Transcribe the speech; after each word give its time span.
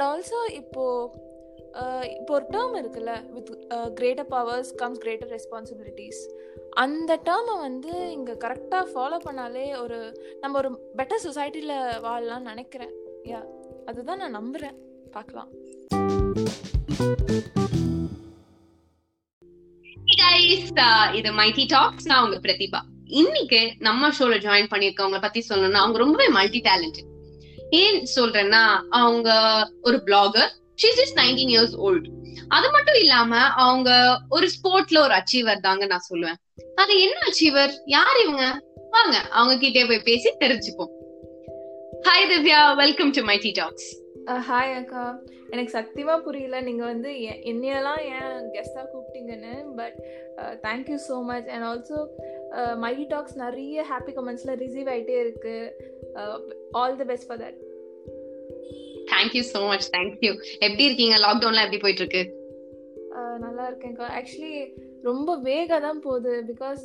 And 0.00 0.08
also 0.08 0.38
இப்போது 0.52 1.08
இப்போ 2.18 2.32
ஒரு 2.34 2.44
டேர்ம் 2.52 2.76
இருக்குல்ல 2.80 3.12
with 3.32 3.50
greater 3.94 4.26
powers 4.26 4.70
comes 4.74 4.98
greater 4.98 5.30
responsibilities 5.30 6.20
அந்த 6.82 7.10
டேர்மை 7.24 7.54
வந்து 7.60 7.92
இங்கே 8.12 8.34
கரெக்டாக 8.44 8.86
ஃபாலோ 8.92 9.18
பண்ணாலே 9.26 9.64
ஒரு 9.82 9.98
நம்ம 10.40 10.58
ஒரு 10.58 10.70
பெட்டர் 10.98 11.24
சொசைட்டியில் 11.26 11.74
வாழலாம்னு 12.06 12.50
நினைக்கிறேன். 12.52 12.94
யா 13.24 13.40
அதுதான் 13.86 14.22
நான் 14.22 14.38
நம்புகிறேன் 14.38 14.78
பார்க்கலாம். 15.10 15.50
Uh, 20.72 21.14
இது 21.14 21.30
மைட்டி 21.32 21.64
டாக்ஸ் 21.68 22.06
நான் 22.06 22.24
உங்க 22.24 22.38
பிரதிபா. 22.46 22.80
இன்னைக்கு 23.22 23.60
நம்ம 23.78 24.10
ஷோல 24.18 24.34
ஜாயின் 24.46 24.72
பண்ணிருக்கவங்க 24.72 25.20
பத்தி 25.20 25.40
சொல்லணும்னா 25.48 25.84
அவங்க 25.84 25.98
ரொம்பவே 25.98 26.28
மல்டி 26.38 26.60
டேலண்டட் 26.60 27.08
ஏன் 27.70 27.98
சொல்றேன்னா 28.16 28.62
அவங்க 29.00 29.30
ஒரு 29.82 29.98
blogger 30.06 30.50
she's 30.82 31.00
is 31.04 31.14
nineteen 31.20 31.52
years 31.54 31.76
old 31.86 32.08
அது 32.56 32.70
மட்டும் 32.70 32.98
இல்லாம 33.00 33.38
அவங்க 33.64 33.90
ஒரு 34.28 34.46
ஸ்போர்ட்ல 34.54 34.98
ஒரு 35.06 35.14
அச்சீவர் 35.18 35.64
தாங்க 35.66 35.86
நான் 35.86 36.08
சொல்லுவேன். 36.10 36.38
அது 36.74 36.92
என்ன 37.00 37.18
அச்சீவர் 37.28 37.72
யார் 37.96 38.18
இவங்க? 38.24 38.44
வாங்க 38.90 39.16
அவங்க 39.30 39.54
கிட்டே 39.56 39.84
போய் 39.90 40.06
பேசி 40.08 40.30
தெரிஞ்சுப்போம். 40.44 40.92
Hi 42.08 42.28
Divya 42.32 42.60
welcome 42.82 43.12
to 43.16 43.22
mighty 43.30 43.52
talks 43.60 43.88
hi 44.48 44.72
அக்கா. 44.80 45.04
எனக்கு 45.50 45.72
சத்தியமா 45.78 46.16
புரியல. 46.22 46.56
நீங்க 46.60 46.82
வந்து 46.84 47.10
என்னையெல்லாம் 47.50 48.02
ஏன் 48.16 48.36
கெஸ்டா 48.54 48.82
கூப்பிட்டீங்கன்னு 48.90 49.54
but 49.78 49.96
thank you 50.66 50.98
so 51.08 51.16
much 51.30 51.48
and 51.54 51.66
also 51.70 52.00
mighty 52.84 53.06
talks 53.14 53.36
நிறைய 53.36 53.84
ஹாப்பி 53.90 54.14
கமெண்ட்ஸ்ல 54.18 54.54
ரிசீவ் 54.64 54.90
ஆயிட்டே 54.94 55.16
இருக்கு. 55.24 55.56
All 56.72 56.96
the 56.96 57.04
best 57.04 57.28
for 57.28 57.42
that 57.44 57.58
thank you 59.08 59.42
so 59.52 59.60
much 59.68 59.88
thank you 59.96 60.32
எப்படி 60.58 60.84
இருக்கீங்க? 60.84 61.16
லாக்டவுன்லாம் 61.18 61.66
எப்படி 61.66 61.82
போயிட்டு 61.82 62.04
இருக்கு 62.04 62.22
நல்லா 63.38 63.64
இருக்கேன்க்கா 63.70 64.06
ஆக்சுவலி 64.18 64.54
ரொம்ப 65.02 65.36
வேக 65.36 65.80
தான் 65.80 66.00
போகுது 66.00 66.32
பிகாஸ் 66.48 66.82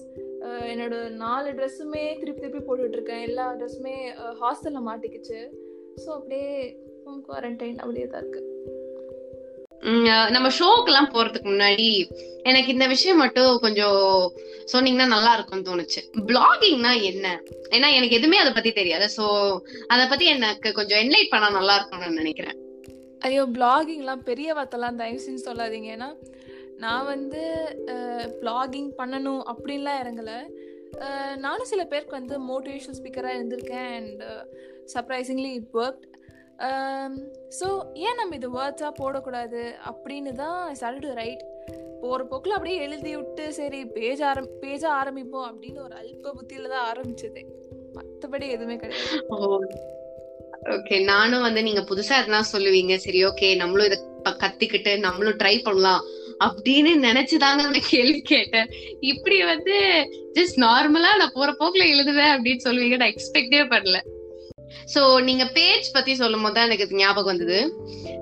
என்னோட 0.72 0.96
நாலு 1.10 1.50
ட்ரெஸ்ஸுமே 1.52 2.04
திருப்பி 2.20 2.42
திருப்பி 2.42 2.62
போட்டுட்டு 2.68 2.92
இருக்கேன் 2.92 3.22
எல்லா 3.22 3.46
ட்ரெஸ்ஸுமே 3.54 3.96
ஹாஸ்டலில் 4.42 4.88
மாட்டிக்கிச்சு. 4.90 5.40
ஸோ 6.06 6.10
அப்படியே 6.10 6.50
ஹோம் 7.06 7.26
குவாரண்டைன் 7.28 7.78
அப்படியே 7.78 8.08
தான் 8.08 8.22
இருக்கு. 8.22 8.42
நம்ம 10.36 10.48
ஷோக்கெல்லாம் 10.58 11.12
போறதுக்கு 11.14 11.50
முன்னாடி 11.54 11.88
எனக்கு 12.50 12.70
இந்த 12.74 12.86
விஷயம் 12.88 13.18
மட்டும் 13.18 13.60
கொஞ்சம் 13.60 14.34
சொன்னீங்கன்னா 14.74 15.08
நல்லா 15.14 15.32
இருக்கும்னு 15.34 15.68
தோணுச்சு. 15.70 16.02
பிளாகிங்னா 16.30 16.92
என்ன? 17.12 17.28
ஏன்னா 17.70 17.90
எனக்கு 17.98 18.18
எதுவுமே 18.20 18.38
அதை 18.38 18.52
பத்தி 18.54 18.72
தெரியாது. 18.72 19.08
சோ 19.18 19.26
அத 19.88 20.08
பத்தி 20.08 20.26
எனக்கு 20.36 20.72
கொஞ்சம் 20.80 21.02
என்லைட் 21.04 21.32
பண்ணா 21.34 21.50
நல்லா 21.50 21.76
இருக்கும்னு 21.76 22.20
நினைக்கிறேன். 22.22 22.58
ஐயோ 23.20 23.44
பிளாகிங்லாம் 23.58 24.26
பெரிய 24.32 24.50
வார்த்தைலாம் 24.54 25.00
தயவு 25.02 25.22
செஞ்சு 25.26 25.46
சொல்லாதீங்க. 25.50 25.90
ஏன்னா 25.98 26.10
நான் 26.84 27.06
வந்து 27.06 27.44
பிளாகிங் 28.42 28.90
பண்ணணும் 28.98 29.44
அப்படின்லாம் 29.52 30.02
இறங்கலை. 30.04 30.40
நானும் 31.46 31.72
சில 31.72 31.84
பேருக்கு 31.92 32.20
வந்து 32.20 32.36
மோட்டிவேஷனல் 32.50 33.00
ஸ்பீக்கராக 33.00 33.38
இருந்திருக்கேன். 33.38 33.90
And 33.98 34.24
surprisingly 34.94 35.52
it 35.60 35.74
work 35.74 36.04
Um, 36.60 37.14
so 37.58 37.68
ஏன் 37.94 38.18
நம்ம 38.20 38.36
இது 38.36 38.48
வேர்ட்ஸாக 38.56 38.92
போடக்கூடாது 39.00 39.62
அப்படின்னு 39.90 40.32
தான் 40.34 40.60
ஸ்டார்ட் 40.76 41.08
ரைட் 41.20 41.44
போகிற 42.02 42.22
போக்கில் 42.30 42.56
அப்படியே 42.56 42.78
எழுதி 42.86 43.12
விட்டு 43.16 43.46
சரி 43.58 43.80
பேஜ் 43.96 44.22
ஆரம் 44.30 44.48
பேஜ 44.62 44.84
ஆரம்பிப்போம் 45.00 45.48
அப்படின்னு 45.50 45.80
ஒரு 45.86 45.96
அல்ப 46.02 46.34
புத்தியில் 46.38 46.72
தான் 46.74 46.86
ஆரம்பிச்சது. 46.92 47.44
மற்றபடி 47.98 48.48
எதுவுமே 48.56 48.78
கிடையாது. 48.78 49.20
ஓகே 50.76 50.98
நானும் 51.12 51.46
வந்து 51.48 51.64
நீங்க 51.68 51.84
புதுசா 51.92 52.16
எதனா 52.22 52.42
சொல்லுவீங்க 52.54 52.96
சரி 53.06 53.22
ஓகே 53.30 53.50
நம்மளும் 53.56 53.90
இதை 53.90 54.00
கத்திக்கிட்டு 54.44 54.94
நம்மளும் 55.08 55.40
ட்ரை 55.44 55.56
பண்ணலாம் 55.68 56.04
அப்படின்னு 56.48 56.92
நினைச்சுதாங்க 57.08 57.62
நான் 57.68 57.92
கேள்வி 57.94 58.22
கேட்டேன். 58.34 58.70
இப்படி 59.12 59.40
வந்து 59.54 59.78
ஜஸ்ட் 60.40 60.60
நார்மலா 60.68 61.14
நான் 61.22 61.38
போற 61.40 61.52
போக்குல 61.62 61.86
எழுதுவேன் 61.94 62.34
அப்படின்னு 62.36 62.66
சொல்லுவீங்க 62.68 63.00
நான் 63.02 63.14
எக்ஸ்பெக்டே 63.16 63.64
பண்ணல 63.76 64.00
சோ 64.94 65.02
நீங்க 65.28 65.46
பேஜ் 65.58 65.88
பத்தி 65.96 66.12
சொல்லும் 66.22 66.46
போது 66.46 66.56
தான் 66.58 66.68
எனக்கு 66.70 67.00
ஞாபகம் 67.02 67.32
வந்தது. 67.32 67.60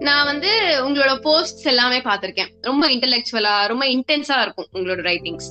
நான் 0.08 0.30
வந்து 0.32 0.52
உங்களோட 0.86 1.14
போஸ்ட்ஸ் 1.28 1.70
எல்லாமே 1.74 2.00
பார்த்திருக்கேன். 2.10 2.52
ரொம்ப 2.70 2.84
இன்டெலெக்சுவலா 2.96 3.56
ரொம்ப 3.74 3.86
இன்டென்ஸா 3.96 4.38
இருக்கும் 4.46 4.70
உங்களோட 4.78 5.04
ரைட்டிங்ஸ் 5.12 5.50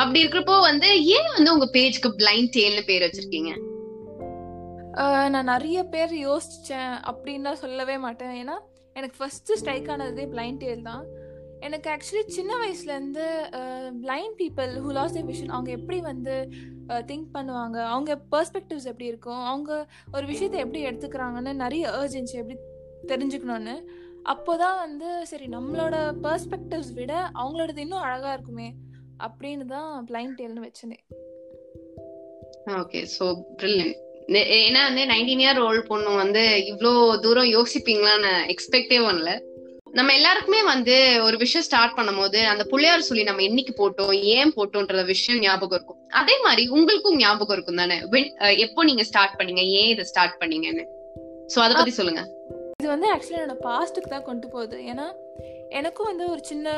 அப்படி 0.00 0.18
இருக்கிறப்போ 0.24 0.56
வந்து 0.70 0.88
ஏன் 1.16 1.30
வந்து 1.36 1.52
உங்க 1.54 1.66
பேஜ்க்கு 1.76 2.10
பிளைண்ட் 2.20 2.52
டேல்னு 2.56 2.82
பேர் 2.90 3.04
வச்சிருக்கீங்க? 3.06 3.52
நான் 5.34 5.50
நிறைய 5.54 5.78
பேர் 5.94 6.12
யோசிச்சேன். 6.28 6.92
அப்படின்னு 7.10 7.52
சொல்லவே 7.62 7.96
மாட்டேன். 8.04 8.34
ஏன்னா 8.42 8.56
எனக்கு 8.98 9.16
ஃபர்ஸ்ட் 9.18 9.50
ஸ்ட்ரைக் 9.60 9.90
ஆனதே 9.94 10.24
பிளைண்ட் 10.34 10.60
டேல் 10.62 10.86
தான். 10.90 11.02
எனக்கு 11.60 11.88
ஆக்சுவலி 11.90 12.22
சின்ன 12.26 12.52
வயசுலேருந்து 12.56 13.24
blind 14.02 14.36
people 14.38 14.72
who 14.84 14.90
lost 14.92 15.14
the 15.14 15.20
vision 15.20 15.48
அவங்க 15.48 15.70
எப்படி 15.70 16.00
வந்து 16.00 16.34
திங்க் 17.06 17.28
பண்ணுவாங்க? 17.34 17.78
அவங்க 17.84 18.10
பர்ஸ்பெக்டிவ்ஸ் 18.32 18.84
எப்படி 18.84 19.06
இருக்கும்? 19.06 19.44
அவங்க 19.44 19.86
ஒரு 20.12 20.26
விஷயத்தை 20.26 20.60
எப்படி 20.60 20.86
எடுத்துக்கிறாங்கன்னு 20.86 21.52
நிறைய 21.54 21.90
ஏர்ஜென்சி 21.90 22.32
எப்படி 22.32 22.58
தெரிஞ்சுக்கணும்னு 23.06 23.76
அப்போ 24.22 24.56
தான் 24.56 24.78
வந்து 24.78 25.26
சரி 25.26 25.46
நம்மளோட 25.46 25.96
பர்ஸ்பெக்டிவ்ஸ் 26.22 26.92
விட 26.94 27.12
அவங்களோடது 27.34 27.78
இன்னும் 27.78 28.00
அழகாக 28.00 28.32
இருக்குமே 28.32 28.68
அப்படின்னு 29.26 29.66
தான் 29.66 30.06
பிளைண்ட் 30.10 30.38
டேல்னு 30.38 30.66
வச்சுனேன் 30.66 31.04
ஓகே 32.78 33.00
ஸோ 33.18 33.26
ஏன்னா 34.58 34.80
வந்து 34.84 35.04
நைன்டீன் 35.04 35.42
இயர் 35.44 35.60
ஓல்ட் 35.60 35.86
பொண்ணு 35.86 36.10
வந்து 36.14 36.42
இவ்வளோ 36.70 36.92
தூரம் 37.20 37.52
யோசிப்பீங்களான்னு 37.52 38.32
எக்ஸ்பெக்டே 38.54 38.98
பண்ணல 39.06 39.30
நம்ம 39.96 40.10
எல்லாருக்குமே 40.18 40.60
வந்து 40.70 40.94
ஒரு 41.26 41.36
விஷயம் 41.42 41.64
ஸ்டார்ட் 41.66 41.94
பண்ணும் 41.98 42.18
போது 42.20 42.40
அந்த 42.50 42.62
பிள்ளையார் 42.70 43.06
சொல்லி 43.06 43.22
நம்ம 43.28 43.42
என்னைக்கு 43.48 43.72
போட்டோம் 43.80 44.12
ஏன் 44.36 44.52
போட்டோன்ற 44.56 45.04
விஷயம் 45.12 45.40
ஞாபகம் 45.44 45.76
இருக்கும். 45.78 46.00
அதே 46.20 46.34
மாதிரி 46.46 46.62
உங்களுக்கும் 46.76 47.18
ஞாபகம் 47.22 47.56
இருக்கும் 47.56 47.80
தானே? 47.82 47.96
எப்போ 48.64 48.84
நீங்க 48.88 49.04
ஸ்டார்ட் 49.10 49.38
பண்ணீங்க? 49.38 49.64
ஏன் 49.78 49.90
இதை 49.94 50.04
ஸ்டார்ட் 50.10 50.36
பண்ணீங்கன்னு? 50.42 50.84
சோ 51.54 51.58
அத 51.64 51.72
பத்தி 51.78 51.94
சொல்லுங்க. 52.00 52.22
இது 52.80 52.88
வந்து 52.94 53.08
ஆக்சுவலி 53.14 53.38
என்னோட 53.38 53.58
பாஸ்ட்டுக்கு 53.68 54.12
தான் 54.14 54.28
கொண்டு 54.30 54.48
போகுது. 54.54 54.78
ஏன்னா 54.92 55.06
எனக்கும் 55.80 56.10
வந்து 56.10 56.26
ஒரு 56.34 56.42
சின்ன 56.50 56.76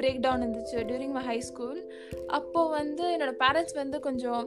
பிரேக் 0.00 0.22
டவுன் 0.26 0.42
இருந்துச்சு 0.44 0.78
டியூரிங் 0.88 1.14
மை 1.18 1.24
ஹை 1.30 1.38
ஸ்கூல் 1.50 1.80
அப்போது 2.38 2.72
வந்து 2.78 3.04
என்னோட 3.14 3.32
பேரண்ட்ஸ் 3.44 3.80
வந்து 3.82 3.98
கொஞ்சம் 4.08 4.44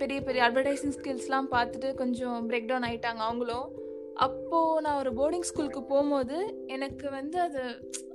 பெரிய 0.00 0.20
பெரிய 0.28 0.42
அட்வர்டைஸிங் 0.48 0.96
ஸ்கில்ஸ்லாம் 0.98 1.48
பார்த்துட்டு 1.56 1.88
கொஞ்சம் 2.02 2.38
பிரேக் 2.50 2.70
டவுன் 2.70 2.86
ஆகிட்டாங்க 2.88 3.22
அவங்களும். 3.28 3.66
அப்போது 4.14 4.80
நான் 4.80 4.98
ஒரு 4.98 5.12
போர்டிங் 5.12 5.48
ஸ்கூலுக்கு 5.50 5.82
போகும்போது 5.82 6.66
எனக்கு 6.66 7.10
வந்து 7.10 7.40
அது 7.40 7.62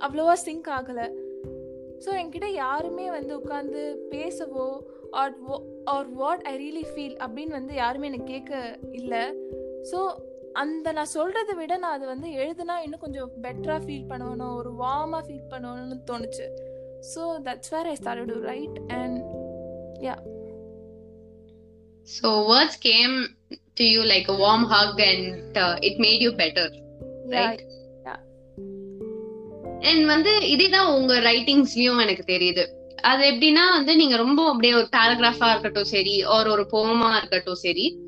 அவ்வளோவா 0.00 0.32
சிங்க் 0.32 0.68
ஆகலை. 0.68 1.06
ஸோ 2.04 2.08
என்கிட்ட 2.08 2.46
யாருமே 2.52 3.10
வந்து 3.10 3.38
உட்காந்து 3.38 4.00
பேசவோ 4.10 4.80
or 5.10 5.34
or 5.84 6.08
what 6.12 6.40
I 6.40 6.54
really 6.56 6.84
feel 6.94 7.16
அப்படின்னு 7.24 7.48
வந்து 7.48 7.74
யாருமே 7.74 8.06
எனக்கு 8.06 8.24
கேட்க 8.24 8.78
இல்லை. 8.90 9.22
ஸோ 9.92 10.14
அந்த 10.52 10.92
நான் 10.92 11.14
சொல்கிறத 11.14 11.54
விட 11.54 11.76
நான் 11.76 11.92
அது 11.92 12.06
வந்து 12.06 12.28
எழுதுனா 12.28 12.82
இன்னும் 12.82 13.00
கொஞ்சம் 13.00 13.30
பெட்டராக 13.42 13.84
ஃபீல் 13.84 14.08
பண்ணணும் 14.08 14.54
ஒரு 14.54 14.72
வார்மாக 14.80 15.22
ஃபீல் 15.26 15.50
பண்ணணும்னு 15.50 15.98
தோணுச்சு. 16.10 16.46
So 17.14 17.40
that's 17.42 17.70
where 17.70 17.86
I 17.86 17.94
start 17.94 18.24
to 18.24 18.40
write 18.40 18.78
and 18.88 19.18
ya 20.00 20.16
so 22.08 22.28
words 22.52 22.80
came 22.80 23.37
to 23.78 23.84
you 23.84 24.02
like 24.12 24.28
a 24.30 24.36
warm 24.44 24.62
hug 24.70 25.00
and 25.00 25.58
uh, 25.58 25.74
it 25.86 25.96
made 25.96 26.20
you 26.26 26.32
better, 26.34 26.66
right? 27.28 27.60
Yeah. 28.04 28.20
And 29.82 30.06
வந்து 30.06 30.38
இதேதான் 30.40 30.94
உங்க 30.94 31.20
ரைட்டிங்ஸ்லயும் 31.20 32.00
எனக்கு 32.00 32.24
தெரியுது. 32.26 32.64
அது 33.00 33.30
எப்படின்னா 33.30 33.66
வந்து 33.70 33.96
நீங்க 33.96 34.16
ரொம்ப 34.16 34.48
அப்படியே 34.48 34.74
ஒரு 34.74 34.88
பேராகிராஃபா 34.96 35.50
இருக்கட்டும் 35.50 35.84
சரி 35.84 36.24
ஒரு 36.24 36.50
ஒரு 36.50 36.64
போமா 36.72 37.16
இருக்கட்டும் 37.16 37.54
சரி 37.54 37.98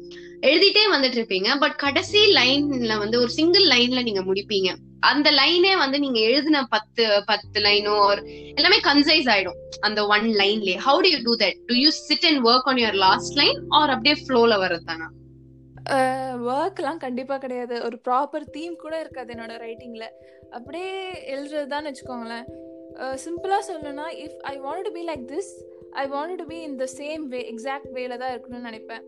எழுதிட்டே 0.40 0.82
வந்துட்டு 0.92 1.18
இருப்பீங்க. 1.20 1.58
பட் 1.60 1.76
கடைசி 1.76 2.18
லைன்ல 2.34 2.98
வந்து 2.98 3.18
ஒரு 3.18 3.30
சிங்கிள் 3.30 3.66
லைன்ல 3.68 4.02
நீங்க 4.02 4.22
முடிப்பீங்க. 4.22 4.74
அந்த 5.00 5.28
லைனே 5.30 5.76
வந்து 5.78 5.98
நீங்க 5.98 6.20
எழுதின 6.20 6.64
பத்து 6.64 7.22
பத்து 7.26 7.60
லைனோ 7.60 7.98
ஒரு 7.98 8.22
எல்லாமே 8.54 8.80
கன்சைஸ் 8.80 9.26
ஆயிடும். 9.26 9.58
அந்த 9.80 10.06
one 10.06 10.26
லைன்லயே 10.30 10.78
how 10.86 10.98
do 10.98 11.08
you 11.08 11.18
do 11.22 11.36
that 11.36 11.54
do 11.66 11.74
you 11.74 11.90
sit 11.90 12.26
and 12.26 12.46
work 12.46 12.68
on 12.72 12.76
your 12.76 13.00
last 13.06 13.36
line 13.36 13.60
or 13.68 13.90
அப்படியே 13.90 14.24
ஃப்ளோல 14.24 14.54
வர்றதானா 14.64 15.06
ஒர்க்லாம் 16.50 17.02
கண்டிப்பா 17.04 17.36
கிடையாது. 17.44 17.76
ஒரு 17.86 17.96
ப்ராப்பர் 18.08 18.44
தீம் 18.56 18.76
கூட 18.84 18.94
இருக்காது 19.00 19.30
என்னோட 19.34 19.54
ரைட்டிங்ல 19.66 20.06
அப்படியே 20.56 20.92
எழுதுறதுதான் 21.34 21.88
வச்சுக்கோங்களேன். 21.88 22.46
சிம்பிளாக 23.24 23.62
சொல்லணும்னா 23.68 24.06
if 24.24 24.38
I 24.52 24.54
want 24.66 24.86
to 24.86 24.92
be 24.98 25.02
like 25.10 25.24
this 25.34 25.50
I 26.02 26.04
want 26.14 26.38
to 26.40 26.46
be 26.52 26.58
in 26.68 26.76
the 26.76 26.86
same 26.98 27.24
way 27.34 27.40
exact 27.52 27.90
வேல 27.98 28.18
தான் 28.22 28.32
இருக்கணும்னு 28.34 28.68
நினைப்பேன். 28.70 29.04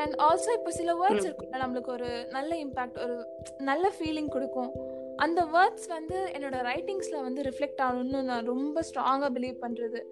அண்ட் 0.00 0.14
ஆல்சோ 0.26 0.50
இப்போ 0.58 0.72
சில 0.78 0.90
வேர்ட்ஸ் 1.00 1.28
இருக்குல்ல 1.28 1.60
நம்மளுக்கு 1.64 1.90
ஒரு 1.96 2.10
நல்ல 2.30 2.50
இம்பேக்ட் 2.64 2.98
ஒரு 3.04 3.16
நல்ல 3.70 3.86
ஃபீலிங் 3.98 4.32
கொடுக்கும். 4.36 4.72
அந்த 5.16 5.40
வேர்ட்ஸ் 5.54 5.88
வந்து 5.88 6.18
என்னோட 6.36 6.56
ரைட்டிங்ஸில் 6.70 7.24
வந்து 7.26 7.40
ரிஃப்ளெக்ட் 7.48 7.82
ஆகணும்னு 7.86 8.20
நான் 8.30 8.50
ரொம்ப 8.52 8.82
ஸ்ட்ராங்காக 8.88 9.30
பிலீவ் 9.36 9.56
பண்ணுறது 9.64 10.02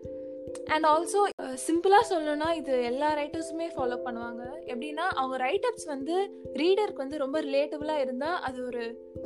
அண்ட் 0.75 0.87
ஆல்சோ 0.93 1.20
சிம்பிளாக 1.66 2.08
சொல்லணும்னா 2.10 2.49
இது 2.60 2.75
எல்லா 2.90 3.08
ரைட்டர்ஸுமே 3.20 3.69
ஃபாலோ 3.76 3.99
பண்ணுவாங்க. 4.06 4.43
எப்படின்னா 4.72 5.06
அவங்க 5.20 5.37
ரைட்டப்ஸ் 5.46 5.87
வந்து 5.94 6.16
ரீடருக்கு 6.62 7.05
வந்து 7.05 7.22
ரொம்ப 7.25 7.40
ரிலேட்டபுளாக 7.49 8.05
இருந்தால் 8.06 8.40
அது 8.49 8.58
ஒரு 8.66 8.84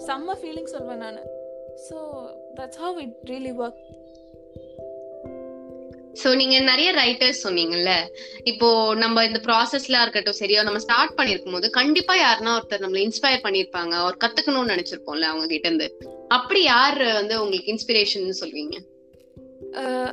செம்ம 0.09 0.37
ஃபீலிங் 0.43 0.71
சொல்வேன் 0.77 1.03
நான். 1.05 1.25
So 1.89 1.99
that's 2.61 2.83
how 2.85 3.01
it 3.07 3.19
really 3.33 3.55
work 3.65 3.83
so 6.21 6.31
நீங்க 6.41 6.57
நிறைய 6.61 6.89
ரைட்டர்ஸ் 6.93 7.43
சொன்னீங்கல்ல. 7.45 7.93
இப்போ 8.51 8.69
நம்ம 9.03 9.25
இந்த 9.29 9.39
ப்ராசஸ்ல 9.47 10.01
இருக்கட்டும் 10.03 10.39
சரியா 10.41 10.63
நம்ம 10.67 10.81
ஸ்டார்ட் 10.85 11.15
பண்ணிருக்கும் 11.19 11.57
போது 11.57 11.71
கண்டிப்பா 11.79 12.15
யாருன்னா 12.23 12.55
ஒருத்தர் 12.59 12.83
நம்மள 12.85 13.01
இன்ஸ்பயர் 13.07 13.45
பண்ணிருப்பாங்க. 13.47 13.95
அவர் 14.03 14.21
கத்துக்கணும்னு 14.25 14.75
நினைச்சிருப்போம்ல 14.75 15.31
அவங்க 15.33 15.47
கிட்ட 15.53 15.69
இருந்து 15.69 15.89
அப்படி 16.39 16.63
யார் 16.63 17.03
வந்து 17.21 17.35
உங்களுக்கு 17.43 17.73
இன்ஸ்பிரேஷன் 17.75 18.41
சொல்வீங்க? 18.43 18.77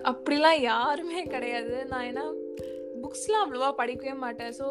அப்படிலாம் 0.10 0.60
யாருமே 0.72 1.22
கிடையாது. 1.34 1.76
நான் 1.92 2.08
ஏன்னா 2.12 2.26
புக்ஸ்லாம் 3.02 3.44
அவ்வளோவா 3.44 3.70
படிக்கவே 3.82 4.16
மாட்டேன். 4.24 4.54
ஸோ 4.60 4.68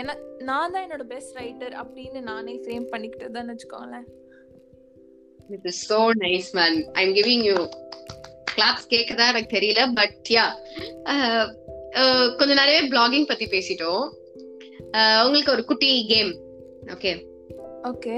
என 0.00 0.14
நான் 0.48 0.72
தான் 0.74 0.84
என்னோட 0.86 1.04
பெஸ்ட் 1.12 1.36
ரைட்டர் 1.40 1.74
அப்படின்னு 1.82 2.20
நானே 2.30 2.54
ஃப்ரேம் 2.62 2.86
பண்ணிக்கிட்டு 2.92 3.34
தான் 3.36 3.50
வச்சுக்கோங்களேன். 3.52 4.06
It 5.56 5.68
is 5.72 5.82
so 5.92 6.00
nice 6.24 6.50
man 6.58 6.78
I 6.98 7.02
am 7.06 7.14
giving 7.20 7.44
you 7.50 7.56
claps 8.56 8.90
கேக்குதா? 8.94 9.26
எனக்கு 9.32 9.54
தெரியல 9.56 9.84
பட் 10.00 10.32
யா 10.36 10.46
கொஞ்சம் 12.38 12.60
நிறைய 12.62 12.80
பிளாகிங் 12.92 13.30
பத்தி 13.30 13.48
பேசிட்டோம். 13.54 14.04
உங்களுக்கு 15.24 15.54
ஒரு 15.56 15.64
குட்டி 15.70 15.92
கேம் 16.12 16.32
ஓகே 16.94 17.12
ஓகே 17.90 18.16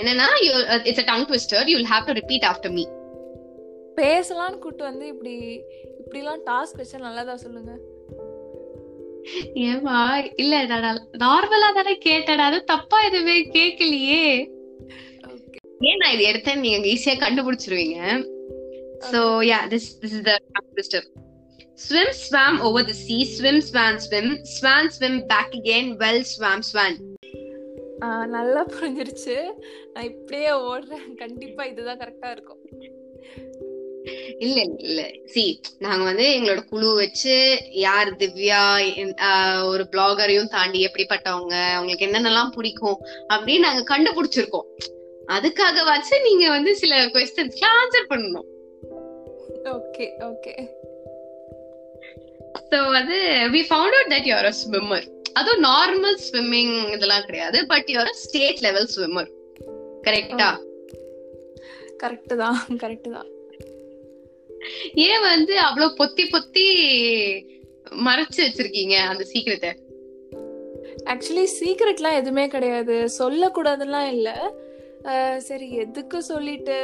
என்னன்னா 0.00 0.28
it's 0.88 1.02
a 1.02 1.06
tongue 1.10 1.26
twister 1.30 1.68
you 1.70 1.76
will 1.78 1.92
have 1.94 2.08
to 2.08 2.14
repeat 2.20 2.46
after 2.50 2.74
me 2.78 2.84
பேசலாம்னு 4.00 4.62
கூட்டு 4.64 4.82
வந்து 4.88 5.06
இப்படி 5.12 5.34
இப்படிலாம் 6.00 6.42
டாஸ்க் 6.50 6.80
வச்சா 6.80 6.98
நல்லதா 7.06 7.36
சொல்லுங்க. 7.44 7.72
ஏமா 9.66 9.98
இல்ல 10.42 10.62
நார்மலா 11.24 11.68
தானே 11.78 11.94
கேட்டடா 12.06 12.46
அது 12.50 12.58
தப்பா 12.72 12.98
எதுவுமே 13.08 13.36
கேட்கலையே 13.56 14.24
ஏன் 15.88 16.00
நான் 16.02 16.14
இது 16.14 16.24
எடுத்தேன் 16.32 16.62
நீங்க 16.64 16.88
ஈஸியா 16.94 17.16
கண்டுபிடிச்சிருவீங்க. 17.24 17.98
So 19.12 19.20
ya 19.52 19.58
this 19.74 19.88
this 20.02 20.16
is 20.18 20.28
the 20.30 20.36
twister 20.74 21.08
swim 21.82 22.08
swam 22.22 22.54
over 22.66 22.80
the 22.88 22.94
sea. 23.02 23.18
Swim 23.34 23.58
swan 23.66 23.96
swim. 24.04 24.24
Swan 24.54 24.84
swim 24.94 25.14
back 25.32 25.50
again. 25.58 25.86
Well 26.00 26.18
swam 26.30 26.60
swan. 26.70 26.94
நல்லா 28.34 28.62
புரிஞ்சிருச்சு. 28.72 29.36
நான் 29.92 30.08
இப்படியே 30.10 30.50
ஓடுறேன். 30.70 31.06
கண்டிப்பா 31.22 31.62
இதுதான் 31.70 32.00
கரெக்டா 32.02 32.30
இருக்கும். 32.36 32.60
இல்ல 34.38 34.58
இல்ல 34.86 35.00
சி 35.24 35.44
நாங்க 35.78 36.02
வந்து 36.04 36.26
எங்களோட 36.34 36.60
குழு 36.64 36.88
வச்சு 36.94 37.34
யார் 37.78 38.10
திவ்யா 38.16 38.60
ஒரு 39.64 39.84
பிளாகரையும் 39.92 40.52
தாண்டி 40.52 40.80
எப்படிப்பட்டவங்க 40.86 41.54
அவங்களுக்கு 41.74 42.06
என்னென்னலாம் 42.06 42.54
பிடிக்கும் 42.56 42.98
அப்படின்னு 43.34 43.66
நாங்க 43.68 43.82
கண்டுபிடிச்சிருக்கோம். 43.92 44.68
அதுக்காக 45.28 45.84
வச்சு 45.84 46.14
நீங்க 46.20 46.44
வந்து 46.50 46.72
சில 46.76 46.94
கொஸ்டின்ஸ்க்கு 47.06 47.66
ஆன்சர் 47.80 48.10
பண்ணணும். 48.12 48.48
ஓகே 49.76 50.06
ஓகே 50.30 50.54
சோ 52.70 52.78
வந்து 52.90 53.18
we 53.54 53.62
found 53.68 53.96
out 53.96 54.12
that 54.14 54.28
you're 54.30 54.48
a 54.52 54.54
swimmer 54.62 55.06
அதுவும் 55.32 55.64
நார்மல் 55.64 56.18
ஸ்விம்மிங் 56.28 56.76
இதெல்லாம் 56.94 57.26
கிடையாது 57.26 57.58
but 57.66 57.90
you're 57.94 58.12
a 58.14 58.16
state 58.24 58.60
level 58.60 58.88
swimmer 58.94 59.30
கரெக்டா 60.02 60.50
கரெக்ட் 62.02 62.34
தான் 62.36 62.58
கரெக்ட் 62.82 63.10
தான் 63.10 63.28
ஏன் 65.06 65.20
வந்து 65.20 65.54
அவ்வளவு 65.58 65.96
பொத்தி 66.00 66.24
பொத்தி 66.34 66.66
மறைச்சு 68.06 68.40
வச்சிருக்கீங்க 68.46 68.96
அந்த 69.12 69.24
சீக்கிரத்தை 69.24 69.70
ஆக்சுவலி 71.12 71.44
சீக்ரெட்லாம் 71.58 72.18
எதுவுமே 72.20 72.46
கிடையாது. 72.48 72.94
சொல்லக்கூடாதுலாம் 73.18 74.08
இல்லை. 74.08 74.36
சரி 75.38 75.66
எதுக்கு 75.84 76.18
சொல்லிட்டு 76.22 76.76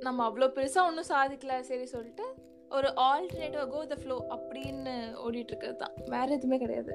நம்ம 0.00 0.26
அவ்வளோ 0.28 0.46
பெருசாக 0.56 0.88
ஒன்றும் 0.88 1.10
சாதிக்கல 1.10 1.60
சரி 1.60 1.86
சொல்லிட்டு 1.86 2.24
ஒரு 2.70 2.88
ஆல்டர்னேட்டிவ் 2.88 3.66
கோ 3.68 3.80
த 3.86 3.96
ஃப்ளோ 4.02 4.16
அப்படின்னு 4.36 4.94
ஓடிட்டு 5.24 5.50
இருக்கிறது 5.52 5.76
தான். 5.76 5.94
வேற 6.06 6.26
எதுவுமே 6.34 6.58
கிடையாது. 6.58 6.92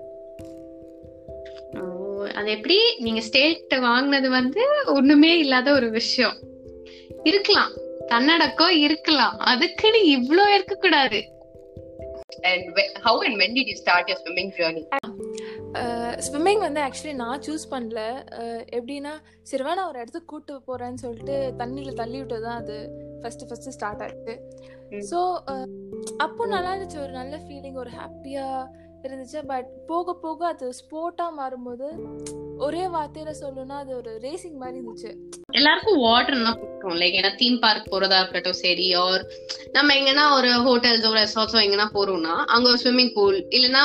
அது 2.35 2.49
எப்படி? 2.51 2.77
நீங்க 2.97 3.21
ஸ்டேட் 3.21 3.75
வாங்கினது 3.79 4.29
வந்து 4.29 4.61
ஒண்ணுமே 4.87 5.31
இல்லாத 5.39 5.71
ஒரு 5.71 5.89
விஷயம். 5.89 6.37
இருக்கலாம். 7.23 7.73
தன்னடக்கம் 8.11 8.75
இருக்கலாம். 8.87 9.35
அதுக்குன்னு 9.51 10.01
இவ்ளோ 10.17 10.45
இருக்க 10.55 10.75
கூடாது 10.85 11.21
and 12.49 12.65
how 13.05 13.13
and 13.25 13.35
when 13.41 13.51
did 13.57 13.67
you 13.71 13.75
start 13.83 14.03
your 14.09 14.17
swimming 14.23 14.49
journey? 14.57 14.83
Swimming 16.25 16.61
வந்து 16.65 16.79
ஆக்சுவலி 16.85 17.13
நான் 17.21 17.41
சூஸ் 17.45 17.65
பண்ணல. 17.71 18.01
எப்படின்னா 18.77 19.13
சரிவா 19.49 19.71
நான் 19.77 19.89
ஒரு 19.91 19.99
இடத்துக்கு 20.01 20.29
கூட்டு 20.33 20.53
போறேன்னு 20.67 21.01
சொல்லிட்டு 21.03 21.35
தண்ணியில் 21.61 21.99
தள்ளி 22.01 22.17
விட்டு 22.21 22.37
தான் 22.47 22.59
அது 22.61 22.75
ஃபர்ஸ்ட் 23.21 23.45
ஃபர்ஸ்ட் 23.49 23.73
ஸ்டார்ட் 23.77 24.03
ஆயிடுச்சு 24.05 24.35
ஸோ 25.11 25.19
அப்போ 26.25 26.45
நல்லா 26.55 26.71
இருந்துச்சு. 26.73 26.99
ஒரு 27.05 27.13
நல்ல 27.19 27.35
ஃபீலிங் 27.45 27.79
ஒரு 27.83 27.93
ஹாப்பியா 27.99 28.45
இருந்துச்சு. 29.07 29.41
பட் 29.51 29.69
போக 29.91 30.15
போக 30.25 30.47
அது 30.47 30.67
ஸ்போர்ட்டா 30.79 31.27
மாறும்போது 31.39 31.87
ஒரே 32.65 32.83
வார்த்தையில 32.93 33.31
சொல்லணும்னா 33.41 33.77
அது 33.83 33.91
ஒரு 33.95 34.11
ரேசிங் 34.23 34.57
மாதிரி 34.61 34.77
இருந்துச்சு. 34.79 35.11
எல்லாருக்கும் 35.51 35.99
வாட்டர்னா 36.05 36.51
பிடிக்கும். 36.59 36.95
லைக் 37.01 37.17
ஏன்னா 37.19 37.31
தீம் 37.35 37.59
பார்க் 37.59 37.91
போறதா 37.93 38.17
இருக்கட்டும் 38.21 38.59
சரி 38.63 38.87
ஆர் 39.03 39.23
நம்ம 39.71 39.95
எங்கன்னா 39.99 40.25
ஒரு 40.37 40.49
ஹோட்டல்ஸோ 40.67 41.11
ரெசார்ட்ஸோ 41.21 41.59
எங்கன்னா 41.65 41.87
போறோம்னா 41.97 42.35
அங்க 42.55 42.65
ஒரு 42.69 42.79
ஸ்விம்மிங் 42.83 43.13
பூல் 43.13 43.39
இல்லைன்னா 43.57 43.83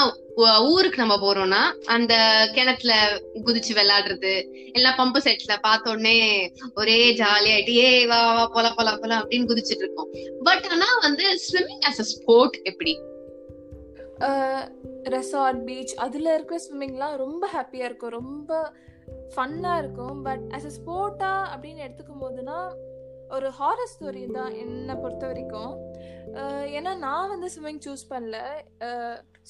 ஊருக்கு 0.72 1.02
நம்ம 1.02 1.16
போறோம்னா 1.24 1.62
அந்த 1.94 2.14
கிணத்துல 2.54 2.92
குதிச்சு 3.46 3.72
விளையாடுறது 3.78 4.32
எல்லாம் 4.72 4.98
பம்பு 5.00 5.20
செட்ல 5.24 5.54
பார்த்த 5.60 5.90
உடனே 5.90 6.16
ஒரே 6.74 6.98
ஜாலியாயிட்டு 7.20 7.74
ஏ 7.80 8.06
வா 8.06 8.20
வா 8.34 8.44
போல 8.46 8.68
போல 8.76 8.96
போல 8.96 9.18
அப்படின்னு 9.18 9.50
குதிச்சிட்டு 9.50 9.84
இருக்கோம். 9.86 10.10
பட் 10.42 10.66
ஆனா 10.70 10.88
வந்து 11.00 11.24
ஸ்விம்மிங் 11.46 11.84
ஆஸ் 11.88 12.00
அ 12.04 12.08
ஸ்போர்ட் 12.12 12.56
எப்படி? 12.62 12.94
ரெசார்ட் 15.16 15.60
பீச் 15.68 15.94
அதில் 16.04 16.34
இருக்கிற 16.36 16.58
ஸ்விம்மிங்லாம் 16.66 17.14
ரொம்ப 17.24 17.44
ஹாப்பியாக 17.54 17.88
இருக்கும். 17.90 18.16
ரொம்ப 18.20 18.50
ஃபன்னாக 19.34 19.80
இருக்கும். 19.82 20.16
பட் 20.28 20.44
ஆஸ் 20.56 20.68
அ 20.70 20.72
ஸ்போர்ட்டா 20.78 21.32
அப்படின்னு 21.52 21.84
எடுத்துக்கும் 21.86 22.22
போதுனா 22.24 22.58
ஒரு 23.36 23.48
ஹாரர் 23.58 23.90
ஸ்டோரி 23.92 24.22
தான் 24.38 24.54
என்னை 24.62 24.94
பொறுத்த 25.02 25.24
வரைக்கும். 25.30 25.74
ஏன்னா 26.78 26.92
நான் 27.06 27.30
வந்து 27.32 27.48
ஸ்விம்மிங் 27.54 27.82
சூஸ் 27.86 28.04
பண்ணல. 28.12 28.38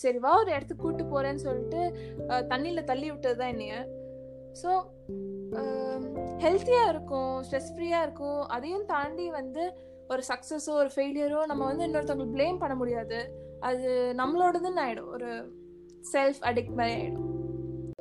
சரி 0.02 0.18
வா 0.24 0.32
ஒரு 0.42 0.50
இடத்துக்கு 0.56 0.82
கூப்பிட்டு 0.82 1.06
போகிறேன்னு 1.12 1.44
சொல்லிட்டு 1.46 1.80
தண்ணியில் 2.52 2.88
தள்ளி 2.90 3.08
விட்டது 3.12 3.38
தான் 3.40 3.52
என்னைய. 3.54 3.76
ஸோ 4.60 4.70
ஹெல்த்தியாக 6.44 6.92
இருக்கும். 6.92 7.34
ஸ்ட்ரெஸ் 7.46 7.72
ஃப்ரீயாக 7.74 8.06
இருக்கும். 8.06 8.42
அதையும் 8.56 8.86
தாண்டி 8.92 9.26
வந்து 9.40 9.64
ஒரு 10.12 10.22
சக்ஸஸோ 10.30 10.72
ஒரு 10.82 10.90
ஃபெயிலியரோ 10.94 11.40
நம்ம 11.50 11.62
வந்து 11.70 11.86
இன்னொருத்தவங்களுக்கு 11.88 12.36
ப்ளேம் 12.38 12.62
பண்ண 12.62 12.74
முடியாது. 12.74 13.20
அது 13.68 13.90
நம்மளோடதுன்னு 14.20 14.82
ஆயிடும். 14.84 15.10
ஒரு 15.16 15.30
செல்ஃப் 16.14 16.40
அடிக்ட் 16.48 16.78
மாதிரி 16.78 16.94
ஆயிடும். 16.96 17.28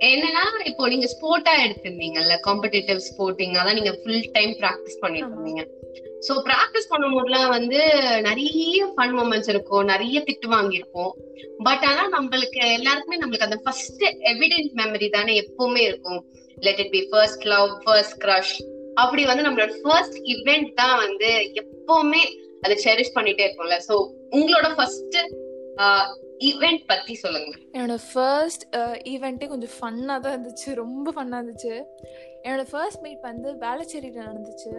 என்னன்னா 0.10 0.44
இப்போ 0.70 0.84
நீங்க 0.92 1.08
ஸ்போர்ட்டா 1.14 1.54
எடுத்திருந்தீங்கல்ல 1.64 2.36
காம்படிட்டிவ் 2.46 3.00
ஸ்போர்ட்டிங் 3.08 3.54
அதான் 3.62 3.78
நீங்க 3.80 3.92
ஃபுல் 4.00 4.26
டைம் 4.38 4.54
பிராக்டிஸ் 4.62 5.02
பண்ணிட்டு 5.02 5.34
இருந்தீங்க 5.34 5.64
சோ 6.28 6.34
பிராக்டிஸ் 6.48 6.90
பண்ணும்போதுலாம் 6.92 7.52
வந்து 7.56 7.80
நிறைய 8.28 8.88
ஃபன் 8.96 9.14
மூமெண்ட்ஸ் 9.18 9.52
இருக்கும் 9.54 9.86
நிறைய 9.92 10.18
திட்டு 10.28 10.48
வாங்கியிருப்போம். 10.56 11.12
பட் 11.68 11.86
ஆனா 11.90 12.04
நம்மளுக்கு 12.16 12.62
எல்லாருக்குமே 12.78 13.20
நம்மளுக்கு 13.22 13.48
அந்த 13.50 13.60
ஃபர்ஸ்ட் 13.66 14.04
எவிடென்ட் 14.34 14.74
மெமரி 14.82 15.10
தானே 15.18 15.36
எப்பவுமே 15.44 15.84
இருக்கும். 15.90 16.22
Let 16.58 16.82
it 16.84 16.94
be 16.96 17.02
first 17.12 17.46
love 17.54 17.70
first 17.84 18.18
crush 18.26 18.56
அப்படி 19.04 19.24
வந்து 19.32 19.46
நம்மளோட 19.48 19.74
ஃபர்ஸ்ட் 19.84 20.18
இவெண்ட் 20.34 20.72
தான் 20.82 20.98
வந்து 21.04 21.30
எப்பவுமே 21.64 22.24
அதை 22.66 22.76
செரிஷ் 22.86 23.16
பண்ணிட்டே 23.18 23.46
இருக்கும்ல 23.46 23.78
சோ 23.90 23.96
உங்களோட 24.38 24.68
ஃபர்ஸ்ட் 24.78 25.18
ஈவெண்ட் 26.50 26.84
பத்தி 26.92 27.14
சொல்லுங்க. 27.24 27.52
என்னோட 27.76 27.96
ஃபர்ஸ்ட் 28.12 28.64
ஈவெண்ட்டே 29.14 29.50
கொஞ்சம் 29.52 29.76
ஃபன்னாக 29.78 30.18
தான் 30.24 30.36
இருந்துச்சு. 30.36 30.70
ரொம்ப 30.84 31.08
ஃபன்னாக 31.16 31.42
இருந்துச்சு. 31.42 31.76
என்னோட 32.46 32.66
ஃபர்ஸ்ட் 32.72 33.04
மீட் 33.06 33.30
வந்து 33.30 33.52
வேளச்சேரியில் 33.66 34.28
நடந்துச்சு. 34.30 34.74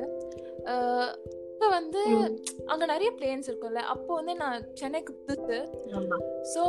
இப்போ 1.52 1.66
வந்து 1.78 2.00
அங்கே 2.72 2.86
நிறைய 2.92 3.08
பிளேன்ஸ் 3.18 3.48
இருக்கும்ல. 3.48 3.82
அப்போ 3.94 4.12
வந்து 4.20 4.34
நான் 4.42 4.64
சென்னைக்கு 4.80 5.12
புதுசு. 5.26 5.58
ஸோ 6.52 6.62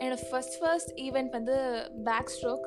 என்னோட 0.00 0.18
ஃபர்ஸ்ட் 0.28 0.56
ஃபர்ஸ்ட் 0.62 0.92
ஈவெண்ட் 1.06 1.36
வந்து 1.38 1.56
பேக் 2.08 2.32
ஸ்ட்ரோக் 2.36 2.66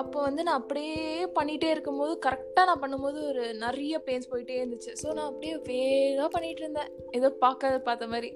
அப்போ 0.00 0.18
வந்து 0.26 0.42
நான் 0.46 0.60
அப்படியே 0.60 0.96
பண்ணிகிட்டே 1.36 1.68
இருக்கும்போது 1.74 2.12
கரெக்டாக 2.26 2.68
நான் 2.68 2.82
பண்ணும்போது 2.82 3.20
ஒரு 3.30 3.44
நிறைய 3.62 3.94
பெயின்ஸ் 4.08 4.30
போயிட்டே 4.32 4.58
இருந்துச்சு. 4.60 4.92
ஸோ 5.02 5.06
நான் 5.16 5.30
அப்படியே 5.30 5.54
வேகமாக 5.68 6.30
பண்ணிகிட்டு 6.34 6.62
இருந்தேன். 6.64 6.90
ஏதோ 7.18 7.30
பார்க்காத 7.44 7.78
பார்த்த 7.88 8.12
மாதிரி. 8.14 8.30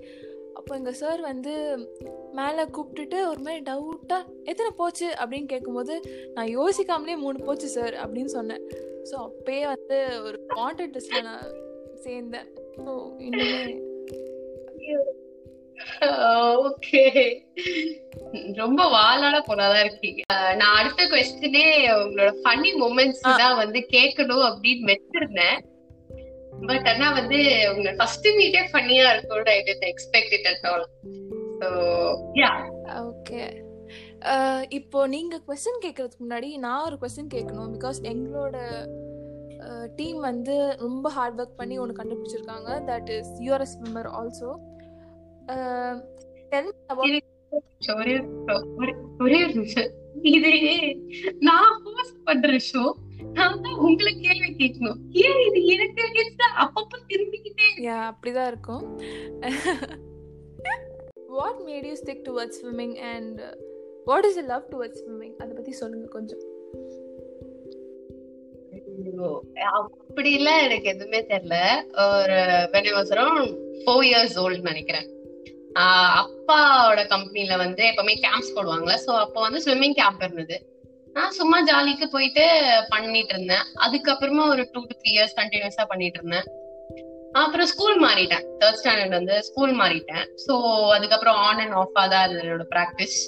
அப்போ 0.54 0.74
எங்கள் 0.76 0.98
சார் 1.02 1.20
வந்து 1.20 1.52
மேலே 2.32 2.62
கூப்பிட்டுட்டு 2.74 3.18
ஒரு 3.30 3.40
மாதிரி 3.40 3.62
டவுட்டாக 3.70 4.28
எத்தனை 4.44 4.70
போச்சு? 4.76 5.08
அப்படின்னு 5.20 5.46
கேட்கும்போது 5.46 5.94
நான் 6.34 6.52
யோசிக்காமலே 6.58 7.16
மூணு 7.16 7.38
போச்சு 7.44 7.68
சார் 7.68 7.94
அப்படின்னு 8.02 8.32
சொன்னேன். 8.38 8.62
ஸோ 9.10 9.16
அப்பயே 9.28 9.62
வந்து 9.74 9.98
ஒரு 10.22 10.38
கான்டென்ட் 10.56 10.94
டெஸ்ட்டில் 10.96 11.28
நான் 11.30 11.48
சேர்ந்தேன். 12.04 12.48
ஸோ 12.84 12.92
இன்னுமே 13.26 13.74
ஓகே 16.66 17.02
ரொம்ப 18.54 18.82
வாலான 18.88 19.36
பொண்ணாதான் 19.48 19.84
இருக்கீங்க. 19.84 20.22
நான் 20.30 20.76
அடுத்த 20.78 21.04
கொஸ்டினே 21.04 21.64
உங்களோட 22.02 22.30
ஃபன்னி 22.42 22.70
மூமெண்ட்ஸ் 22.82 23.24
தான் 23.42 23.56
வந்து 23.56 23.80
கேட்கணும் 23.90 24.44
அப்படின்னு 24.48 24.90
வச்சிருந்தேன். 24.92 25.58
பட் 26.68 26.88
ஆனா 26.92 27.08
வந்து 27.20 27.40
உங்க 27.74 27.90
ஃபர்ஸ்ட் 27.98 28.28
மீட்டே 28.38 28.62
ஃபன்னியா 28.72 29.06
இருக்கும் 29.12 29.52
I 29.56 29.58
didn't 29.68 29.86
expect 29.92 30.34
it 30.38 30.48
at 30.52 30.66
all 30.72 30.86
so 31.60 31.68
ya 32.42 32.50
okay 33.10 33.42
இப்போ 34.78 34.98
நீங்க 35.14 35.34
கொஸ்டின் 35.46 35.80
கேட்கறதுக்கு 35.84 36.24
முன்னாடி 36.24 36.48
நான் 36.64 36.84
ஒரு 36.88 36.96
கொஸ்டின் 37.02 37.32
கேட்கணும். 37.34 37.70
பிகாஸ் 37.76 37.98
எங்களோட 38.12 38.56
டீம் 39.98 40.20
வந்து 40.28 40.54
ரொம்ப 40.84 41.06
ஹார்ட் 41.16 41.40
ஒர்க் 41.40 41.58
பண்ணி 41.60 41.76
ஒன்று 41.82 41.98
கண்டுபிடிச்சிருக்காங்க. 41.98 42.70
That 42.90 43.10
is 43.16 43.32
you're 43.46 43.66
swimmer 43.72 44.08
also 44.18 44.50
ஒரே 49.24 49.38
ஒரு 49.44 49.52
நிமிஷம். 49.58 49.90
இது 50.34 50.52
நான் 51.48 51.74
ஹோஸ்ட் 51.84 52.20
பண்ற 52.24 52.56
ஷோ 52.70 52.82
நான் 53.24 53.60
தான் 53.60 53.74
உங்களை 53.74 54.20
கேள்வி 54.20 54.54
கேட்கணும். 54.58 54.96
ஏன் 55.10 55.46
இது 55.48 55.64
எனக்கு 55.64 56.02
அப்பப்ப 56.62 56.98
திரும்பிக்கிட்டே 57.08 57.84
அப்படிதான் 57.84 58.46
இருக்கும். 58.46 59.00
What 61.26 61.60
made 61.66 61.86
you 61.86 61.92
stick 61.92 62.24
towards 62.28 62.54
swimming 62.62 62.98
and 62.98 63.40
what 64.04 64.24
is 64.24 64.38
love 64.38 64.68
towards 64.70 65.02
swimming 65.06 65.36
அதை 65.36 65.54
பத்தி 65.54 65.72
சொல்லுங்க 65.72 66.08
கொஞ்சம். 66.08 66.38
அப்படி 69.72 70.32
இல்ல 70.32 70.62
எனக்கு 70.62 70.88
எதுவுமே 70.88 71.22
தெரியல. 71.22 71.84
ஒரு 71.86 72.34
when 72.72 72.84
I 72.84 72.92
was 72.92 73.08
around 73.08 73.56
four 73.84 74.12
years 74.12 74.40
old 74.40 74.60
நினைக்கிறேன். 74.60 75.10
ஆஹ் 75.74 76.24
அப்பாவோட 76.24 77.08
கம்பெனில 77.08 77.56
வந்து 77.56 77.84
எப்பவுமே 77.84 78.14
கேம்ப்ஸ் 78.14 78.58
போடுவாங்கல்ல. 78.58 78.94
சோ 79.06 79.10
அப்போ 79.10 79.40
வந்து 79.40 79.62
ஸ்விம்மிங் 79.64 79.94
கேம்ப் 79.94 80.22
இருந்தது. 80.22 80.71
நான் 81.16 81.36
சும்மா 81.38 81.58
ஜாலிக்கு 81.68 82.06
போயிட்டு 82.14 82.44
பண்ணிட்டு 82.92 83.32
இருந்தேன். 83.34 83.64
அதுக்கப்புறமா 83.84 84.44
ஒரு 84.52 84.62
டூ 84.72 84.80
டு 84.88 84.94
த்ரீ 85.00 85.10
இயர்ஸ் 85.16 85.38
கண்டினியூஸா 85.40 85.84
பண்ணிட்டு 85.92 86.18
இருந்தேன். 86.20 86.46
அப்புறம் 87.42 87.68
ஸ்கூல் 87.72 87.98
மாறிட்டேன். 88.04 88.44
தேர்ட் 88.60 88.78
ஸ்டாண்டர்ட் 88.80 89.16
வந்து 89.18 89.36
ஸ்கூல் 89.48 89.72
மாறிட்டேன். 89.80 90.24
ஸோ 90.44 90.54
அதுக்கப்புறம் 90.96 91.38
ஆன் 91.46 91.62
அண்ட் 91.64 91.76
ஆஃபா 91.82 92.02
தான் 92.12 92.24
இருந்தது 92.24 92.46
என்னோட 92.46 92.66
ப்ராக்டிஸ் 92.74 93.18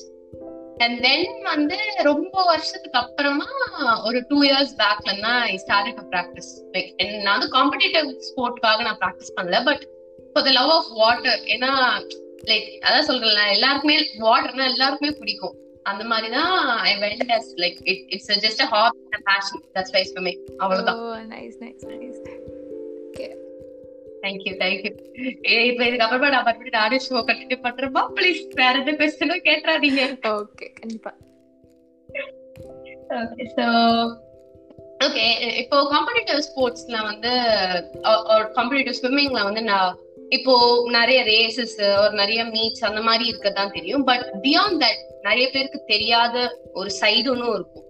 அண்ட் 0.85 0.97
தென் 1.07 1.35
வந்து 1.51 1.77
ரொம்ப 2.11 2.37
வருஷத்துக்கு 2.51 2.99
அப்புறமா 3.03 3.49
ஒரு 4.09 4.21
டூ 4.31 4.39
இயர்ஸ் 4.49 4.75
பேக்ல 4.83 5.13
தான் 5.27 5.41
I 5.51 5.57
start 5.65 5.97
to 5.99 6.05
practice 6.15 6.51
like 6.75 7.03
நான் 7.25 7.35
வந்து 7.37 7.51
காம்படிட்டிவ் 7.57 8.09
ஸ்போர்ட்காக 8.29 8.87
நான் 8.89 9.01
ப்ராக்டிஸ் 9.03 9.35
பண்ணல 9.39 9.61
but 9.69 9.85
for 10.33 10.47
the 10.49 10.53
love 10.61 10.73
of 10.79 10.91
water 11.03 11.43
ஏன்னா 11.57 11.73
லைக் 12.51 12.71
அதான் 12.87 13.09
சொல்றேன் 13.11 13.53
எல்லாருக்குமே 13.57 13.99
வாட்டர்னா 14.29 14.67
எல்லாருக்குமே 14.73 15.13
பிடிக்கும். 15.21 15.55
அந்த 15.91 16.03
மாதிரி 16.11 16.29
தான் 16.37 16.53
I 16.91 16.93
went 17.05 17.33
as 17.37 17.51
like 17.63 17.79
it 17.93 18.05
it's 18.15 18.31
just 18.47 18.63
a 18.67 18.69
hobby 18.75 19.01
and 19.15 19.27
passion 19.31 19.63
that's 19.77 19.95
why 19.97 20.03
swimming 20.11 20.41
அவ்வளவுதான். 20.63 21.01
ஓ 21.05 21.17
nice 21.35 21.57
nice 21.65 21.85
nice 21.93 22.21
thank you 24.25 24.53
thank you 24.61 24.91
இப்ப 25.71 25.81
இதுக்கப்புறமா 25.89 26.29
நான் 26.35 26.47
மறுபடியும் 26.47 26.79
நானே 26.81 26.99
ஷோ 27.07 27.23
கண்டினியூ 27.31 27.59
பண்றேன் 27.67 27.97
ப்ளீஸ் 28.19 28.43
வேற 28.61 28.75
எந்த 28.83 28.93
கொஸ்டினும் 29.01 29.47
கேட்டுறாதீங்க 29.49 30.03
ஓகே 30.35 30.69
கண்டிப்பா. 30.81 31.13
ஓகே 33.23 33.45
சோ 33.57 33.67
ஓகே 35.07 35.25
இப்போ 35.63 35.77
காம்படிட்டிவ் 35.95 36.41
ஸ்போர்ட்ஸ்ல 36.49 36.97
வந்து 37.11 37.33
காம்படிட்டிவ் 38.59 38.99
ஸ்விம்மிங்ல 39.01 39.43
வந்து 39.49 39.63
நான் 39.71 39.93
இப்போ 40.37 40.55
நிறைய 40.97 41.19
ரேசஸ் 41.33 41.75
ஒரு 42.05 42.15
நிறைய 42.23 42.41
மீட்ஸ் 42.55 42.87
அந்த 42.89 43.01
மாதிரி 43.09 43.25
இருக்கதான் 43.31 43.75
தெரியும். 43.77 44.05
பட் 44.11 44.25
பியாண்ட் 44.47 44.81
தட் 44.85 45.03
நிறைய 45.25 45.47
பேருக்கு 45.51 45.81
தெரியாத 45.87 46.37
ஒரு 46.73 46.91
சைடு 47.01 47.29
ஒன்னும் 47.31 47.55
இருக்கும். 47.55 47.87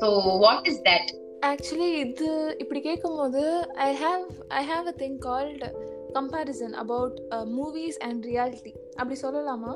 So 0.00 0.06
what 0.38 0.68
is 0.68 0.80
that 0.82 1.10
actually 1.46 1.88
இது 2.04 2.28
இப்படி 2.58 2.80
கேட்கும்போது 2.80 3.42
I 3.86 3.90
have 3.94 4.24
I 4.60 4.62
have 4.64 4.86
a 4.86 4.94
thing 4.98 5.18
called 5.18 5.68
comparison 6.12 6.74
about 6.74 7.16
movies 7.58 7.98
and 7.98 8.26
reality 8.26 8.72
அப்படி 8.96 9.16
சொல்லலாமா? 9.20 9.74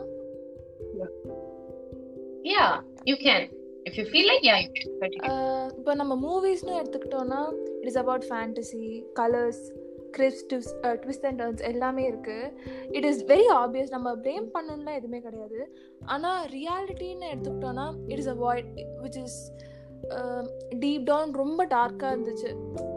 Ya 2.53 2.67
you 3.05 3.15
can 3.27 3.47
if 3.87 3.97
you 3.99 4.05
feel 4.11 4.29
like 4.31 4.47
ya 4.51 4.57
இப்போ 5.79 5.95
நம்ம 5.95 6.15
மூவிஸ்னு 6.27 6.79
எடுத்துக்கிட்டோம்னா 6.81 7.41
it 7.81 7.91
is 7.93 8.01
about 8.05 8.27
fantasy 8.31 8.85
colours 9.21 9.65
grips 10.17 10.45
twist 10.51 10.73
twist 11.03 11.27
and 11.29 11.41
turns 11.43 11.63
எல்லாமே 11.71 12.03
இருக்குது 12.11 12.51
இட் 12.99 13.09
இஸ் 13.11 13.23
வெரி 13.33 13.49
ஆப்வியஸ் 13.61 13.95
நம்ம 13.97 14.15
blame 14.25 14.49
பண்ணணும்லாம் 14.57 14.99
எதுவுமே 15.01 15.21
கிடையாது. 15.27 15.61
ஆனால் 16.15 16.43
ரியாலிட்டின்னு 16.57 17.31
எடுத்துக்கிட்டோன்னா 17.33 17.87
it 18.13 18.23
is 18.25 18.33
a 18.35 18.39
void 18.45 18.71
which 19.05 19.21
is 19.25 19.41
deep 20.83 21.03
um, 21.03 21.07
down 21.11 21.31
ரொம்ப 21.43 21.61
டார்க்காக 21.75 22.11
இருந்துச்சு. 22.15 22.51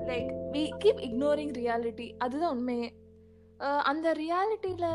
Like 0.10 0.30
we 0.56 0.64
keep 0.84 1.02
ignoring 1.08 1.54
reality 1.62 2.08
அதுதான் 2.26 2.54
உண்மையே. 2.58 2.90
Uh, 3.60 3.80
அந்த 3.92 4.08
ரியாலிட்டியில் 4.24 4.90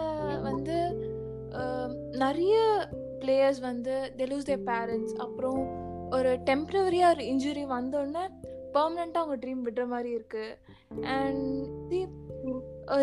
வந்து 0.48 0.76
um, 1.60 1.90
நிறைய 2.24 2.54
பிளேயர்ஸ் 3.22 3.60
வந்து 3.70 3.94
தெ 4.18 4.24
லூஸ் 4.30 4.48
தேர் 4.48 4.64
பேரண்ட்ஸ் 4.70 5.14
அப்புறம் 5.24 5.60
ஒரு 6.16 6.30
டெம்ப்ரவரியாக 6.48 7.14
ஒரு 7.14 7.24
இன்ஜுரி 7.32 7.64
வந்தோடனே 7.76 8.24
பர்மனெண்ட்டாக 8.74 9.22
அவங்க 9.22 9.36
ட்ரீம் 9.42 9.62
விடுற 9.66 9.84
மாதிரி 9.86 10.10
இருக்குது 10.16 10.56
அண்ட் 11.16 11.94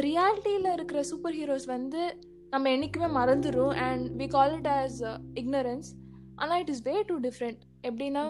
ரியாலிட்டியில் 0.08 0.74
இருக்கிற 0.74 1.00
சூப்பர் 1.04 1.34
ஹீரோஸ் 1.34 1.66
வந்து 1.66 2.02
நம்ம 2.50 2.70
என்றைக்குமே 2.72 3.10
மறந்துடும் 3.20 3.76
and 3.88 4.06
we 4.22 4.28
call 4.28 4.54
it 4.58 4.72
as 4.78 5.00
ignorance 5.34 5.90
ஆனால் 6.36 6.60
it 6.60 6.70
is 6.70 6.82
way 6.82 6.96
too 7.02 7.18
different 7.20 7.62
எப்படின்னா 7.88 8.24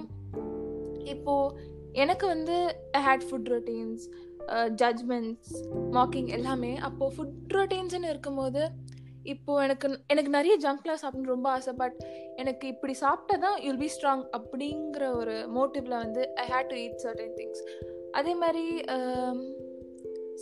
இப்போது 1.05 1.69
எனக்கு 1.93 2.25
வந்து 2.27 2.55
hate 2.97 3.25
food 3.29 3.49
routines 3.53 4.03
judgements 4.81 5.51
mocking 5.91 6.29
எல்லாமே. 6.37 6.71
அப்போது 6.87 7.15
ஃபுட் 7.15 7.53
ரொட்டீன்ஸ்னு 7.57 8.09
இருக்கும்போது 8.09 8.61
இப்போது 9.23 9.63
எனக்கு 9.63 9.87
எனக்கு 10.07 10.31
நிறைய 10.37 10.53
ஜங்க்லாம் 10.65 11.01
சாப்பிட்ணும் 11.03 11.33
ரொம்ப 11.33 11.47
ஆசை. 11.49 11.73
பட் 11.73 11.97
எனக்கு 12.41 12.65
இப்படி 12.67 12.93
சாப்பிட்டா 13.01 13.35
தான் 13.45 13.57
யுல் 13.63 13.81
பி 13.81 13.89
ஸ்ட்ராங் 13.95 14.23
அப்படிங்கிற 14.37 15.05
ஒரு 15.15 15.35
மோட்டிவில் 15.55 16.01
வந்து 16.03 16.23
I 16.37 16.45
hate 16.53 16.71
to 16.71 16.77
eat 16.83 17.01
certain 17.05 17.35
things 17.39 17.63
அதே 18.13 18.33
மாதிரி 18.35 18.65
um, 18.93 19.37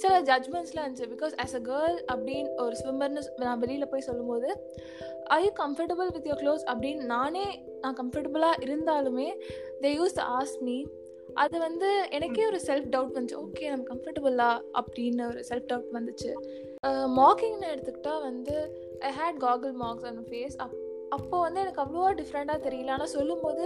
சில 0.01 0.13
ஜட்ஜ்மெண்ட்ஸ்லாம் 0.27 0.86
இருந்துச்சு 0.86 1.10
பிகாஸ் 1.13 1.34
ஆஸ் 1.44 1.56
அ 1.56 1.62
கேர்ள் 1.65 1.98
அப்படின்னு 2.12 2.50
ஒரு 2.63 2.75
ஸ்விம்மர்னு 2.75 3.22
நான் 3.41 3.62
வெளியில் 3.63 3.91
போய் 3.91 4.06
சொல்லும்போது 4.08 4.50
I 5.29 5.39
you 5.44 5.51
comfortable 5.56 6.10
with 6.15 6.27
your 6.29 6.41
close 6.44 6.63
அப்படின்னு 6.72 7.03
நானே 7.08 7.46
நான் 7.84 7.98
கம்ஃபர்டபுளாக 8.00 8.63
இருந்தாலுமே 8.65 9.27
தே 9.82 9.91
யூஸ் 9.96 10.18
ஆஸ் 10.29 10.56
மீ 10.62 10.77
அது 11.36 11.56
வந்து 11.60 11.89
எனக்கே 12.10 12.46
ஒரு 12.46 12.60
செல்ஃப் 12.68 12.89
டவுட் 12.94 13.15
வந்துச்சு. 13.15 13.39
ஓகே 13.44 13.65
நம்ம 13.70 13.86
கம்ஃபர்டபுளா 13.89 14.51
அப்படின்னு 14.79 15.25
ஒரு 15.27 15.41
செல்ஃப் 15.50 15.70
டவுட் 15.72 15.98
வந்துச்சு 15.98 16.32
மார்க்கிங்னு 17.18 17.72
எடுத்துக்கிட்டால் 17.74 18.24
வந்து 18.24 18.56
I 19.01 19.12
hate 19.20 19.39
cackle 19.39 19.75
marks 19.84 20.08
on 20.12 20.22
face 20.29 20.58
up 20.58 20.77
அப்போ 21.16 21.36
வந்து 21.46 21.60
எனக்கு 21.63 21.82
அவ்வளோவா 21.84 22.12
டிஃப்ரெண்ட்டாக 22.20 22.60
தெரியல. 22.66 22.89
ஆனால் 22.96 23.12
சொல்லும்போது 23.16 23.63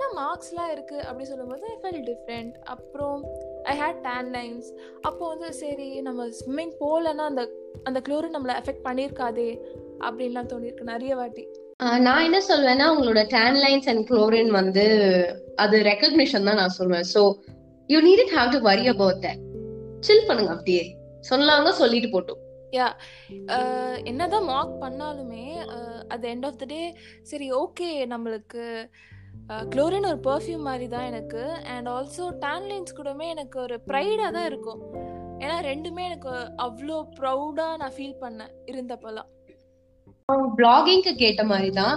நான் 0.00 0.14
மார்க்ஸ்லாம் 0.20 0.70
இருக்குது 0.74 1.04
அப்படி 1.08 1.26
சொல்லும்போது 1.30 1.64
ஐ 1.74 1.76
ஃபெல் 1.82 2.02
டிஃப்ரெண்ட் 2.10 2.54
அப்புறம் 2.74 3.20
ஐ 3.72 3.74
ஹேட் 3.82 4.00
டேன் 4.08 4.30
லைன்ஸ் 4.36 4.68
அப்போ 5.08 5.22
வந்து 5.32 5.50
சரி 5.62 5.88
நம்ம 6.08 6.26
ஸ்விம்மிங் 6.40 6.74
போகலன்னா 6.82 7.26
அந்த 7.32 7.44
அந்த 7.88 7.98
குளோரின் 8.08 8.36
நம்மளை 8.36 8.56
எஃபெக்ட் 8.62 8.86
பண்ணியிருக்காதே. 8.88 9.48
அப்படின்லாம் 10.06 10.50
தோணியிருக்கு 10.52 10.92
நிறைய 10.92 11.12
வாட்டி. 11.20 11.42
நான் 12.06 12.24
என்ன 12.28 12.38
சொல்வேன்னா 12.48 12.86
உங்களோட 12.94 13.20
டேன் 13.34 13.58
லைன்ஸ் 13.64 13.88
அண்ட் 13.92 14.04
குளோரின் 14.10 14.52
வந்து 14.58 14.84
அது 15.64 15.76
ரெக்கக்னிஷன் 15.90 16.48
தான் 16.48 16.60
நான் 16.62 16.76
சொல்லுவேன் 16.78 17.08
so 17.14 17.22
you 17.88 17.98
need 18.06 18.22
it 18.24 18.34
have 18.38 18.50
to 18.54 18.60
worry 18.70 18.86
about 18.94 19.20
that 19.26 19.42
chill 20.08 20.26
பண்ணுங்க 20.28 20.52
அப்படியே. 20.56 20.84
சொன்னாங்க 21.30 21.70
சொல்லிட்டு 21.80 22.08
போட்டோம். 22.12 22.40
யா 22.76 22.88
என்னதான் 24.10 24.46
மார்க் 24.50 24.76
பண்ணாலுமே 24.82 25.44
at 26.14 26.26
end 26.32 26.46
of 26.48 26.60
the 26.62 26.66
day 26.74 26.82
சரி 27.30 27.48
ஓகே 27.62 27.88
நம்மளுக்கு 28.14 28.64
குளோரின் 29.72 30.08
ஒரு 30.10 30.18
பர்ஃப்யூம் 30.28 30.64
மாதிரி 30.68 30.86
தான் 30.94 31.08
எனக்கு. 31.10 31.42
அண்ட் 31.72 31.88
ஆல்சோ 31.96 32.24
டேன்லைன்ஸ் 32.44 32.96
கூடமே 32.98 33.26
எனக்கு 33.34 33.56
ஒரு 33.64 33.76
ப்ரைடாக 33.90 34.30
தான் 34.36 34.48
இருக்கும். 34.50 34.80
ஏன்னா 35.44 35.56
ரெண்டுமே 35.68 36.02
எனக்கு 36.10 36.32
அவ்வளோ 36.64 36.96
ப்ரௌடாக 37.18 37.78
நான் 37.82 37.94
ஃபீல் 37.96 38.18
பண்ணேன் 38.22 38.54
இருந்தப்பெல்லாம். 38.72 39.28
பிளாகிங்க்கு 40.58 41.12
கேட்ட 41.22 41.42
மாதிரி 41.52 41.70
தான் 41.78 41.94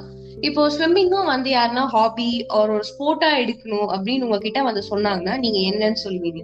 இப்போ 0.48 0.62
ஸ்விம்மிங்கும் 0.76 1.32
வந்து 1.32 1.50
யாருன்னா 1.56 1.84
ஹாபி 1.96 2.30
ஒரு 2.60 2.76
ஸ்போர்ட்டா 2.90 3.30
எடுக்கணும் 3.42 3.90
அப்படின்னு 3.96 4.26
உங்ககிட்ட 4.28 4.62
வந்து 4.70 4.82
சொன்னாங்கன்னா 4.92 5.36
நீங்க 5.44 5.60
என்னன்னு 5.72 6.00
சொல்லுவீங்க? 6.06 6.42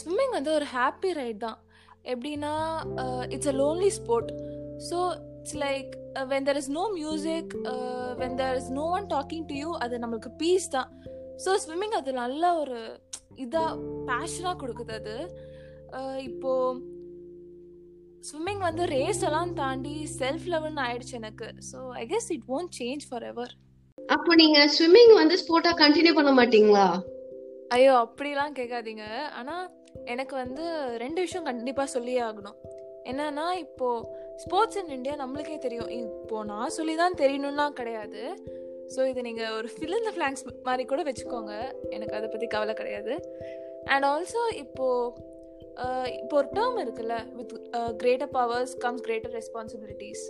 ஸ்விம்மிங் 0.00 0.34
வந்து 0.38 0.50
ஒரு 0.58 0.66
ஹாப்பி 0.76 1.10
ரைட் 1.20 1.44
தான். 1.46 1.58
எப்படின்னா 2.12 2.54
it's 3.34 3.50
a 3.52 3.56
lonely 3.62 3.90
sport 3.98 4.32
so 4.88 4.98
it's 5.40 5.58
like 5.66 5.92
when 6.32 6.46
there 6.48 6.60
is 6.62 6.70
no 6.78 6.84
music 7.00 7.52
when 8.22 8.36
there 8.40 8.56
is 8.60 8.70
no 8.80 8.86
one 8.98 9.06
talking 9.14 9.46
to 9.50 9.56
you 9.62 9.70
அது 9.84 9.94
நம்மளுக்கு 10.04 10.32
பீஸ் 10.42 10.68
தான். 10.76 10.90
ஸோ 11.44 11.52
ஸ்விம்மிங் 11.64 11.96
அது 12.00 12.10
நல்ல 12.22 12.42
ஒரு 12.62 12.80
இதாக 13.44 13.70
பேஷனாக 14.10 14.56
கொடுக்குது 14.62 14.94
அது. 15.00 15.16
இப்போது 16.28 16.92
ஸ்விம்மிங் 18.28 18.62
வந்து 18.68 18.84
ரேஸ் 18.96 19.22
எல்லாம் 19.28 19.52
தாண்டி 19.62 19.94
செல்ஃப் 20.20 20.46
லெவல்னு 20.52 20.82
ஆயிடுச்சு 20.86 21.14
எனக்கு. 21.22 21.48
So 21.70 21.78
I 22.02 22.04
guess 22.12 22.28
it 22.36 22.46
won't 22.52 22.70
change 22.80 23.04
forever 23.32 23.52
அப்போ 23.98 24.30
நீங்க 24.40 24.60
ஸ்விம்மிங் 24.76 25.12
வந்து 25.22 25.34
ஸ்போர்ட்டா 25.42 25.72
கண்டினியூ 25.82 26.14
பண்ண 26.18 26.30
மாட்டீங்களா? 26.38 26.86
ஐயோ 27.74 27.92
அப்படிலாம் 28.04 28.56
கேட்காதீங்க. 28.58 29.04
ஆனால் 29.40 29.66
எனக்கு 30.12 30.34
வந்து 30.42 30.64
ரெண்டு 31.02 31.20
விஷயம் 31.24 31.48
கண்டிப்பாக 31.50 31.92
சொல்லியே 31.94 32.20
ஆகணும். 32.28 32.58
என்னன்னா 33.10 33.46
இப்போ 33.64 33.88
ஸ்போர்ட்ஸ் 34.42 34.78
இன் 34.80 34.94
இந்தியா 34.96 35.14
நம்மளுக்கே 35.22 35.58
தெரியும். 35.64 35.90
இப்போ 35.98 36.38
நான் 36.52 36.74
சொல்லி 36.76 36.94
தான் 37.02 37.18
தெரியணும்னா 37.22 37.66
கிடையாது. 37.80 38.22
ஸோ 38.94 39.00
இது 39.10 39.20
நீங்கள் 39.28 39.54
ஒரு 39.58 39.68
ஃபில் 39.74 39.98
இந்த 40.00 40.12
ஃப்ளாங்க்ஸ் 40.14 40.44
மாதிரி 40.68 40.84
கூட 40.92 41.02
வச்சுக்கோங்க. 41.08 41.54
எனக்கு 41.96 42.16
அதை 42.18 42.28
பற்றி 42.32 42.48
கவலை 42.54 42.74
கிடையாது. 42.80 43.14
அண்ட் 43.92 44.06
ஆல்சோ 44.10 44.42
இப்போது 44.64 45.32
இப்போ 46.18 46.34
ஒரு 46.40 46.48
டேர்ம் 46.56 46.76
இருக்குல்ல 46.82 47.14
with 47.38 47.52
greater 48.02 48.32
powers 48.36 48.74
comes 48.84 49.04
greater 49.06 49.34
responsibilities 49.38 50.24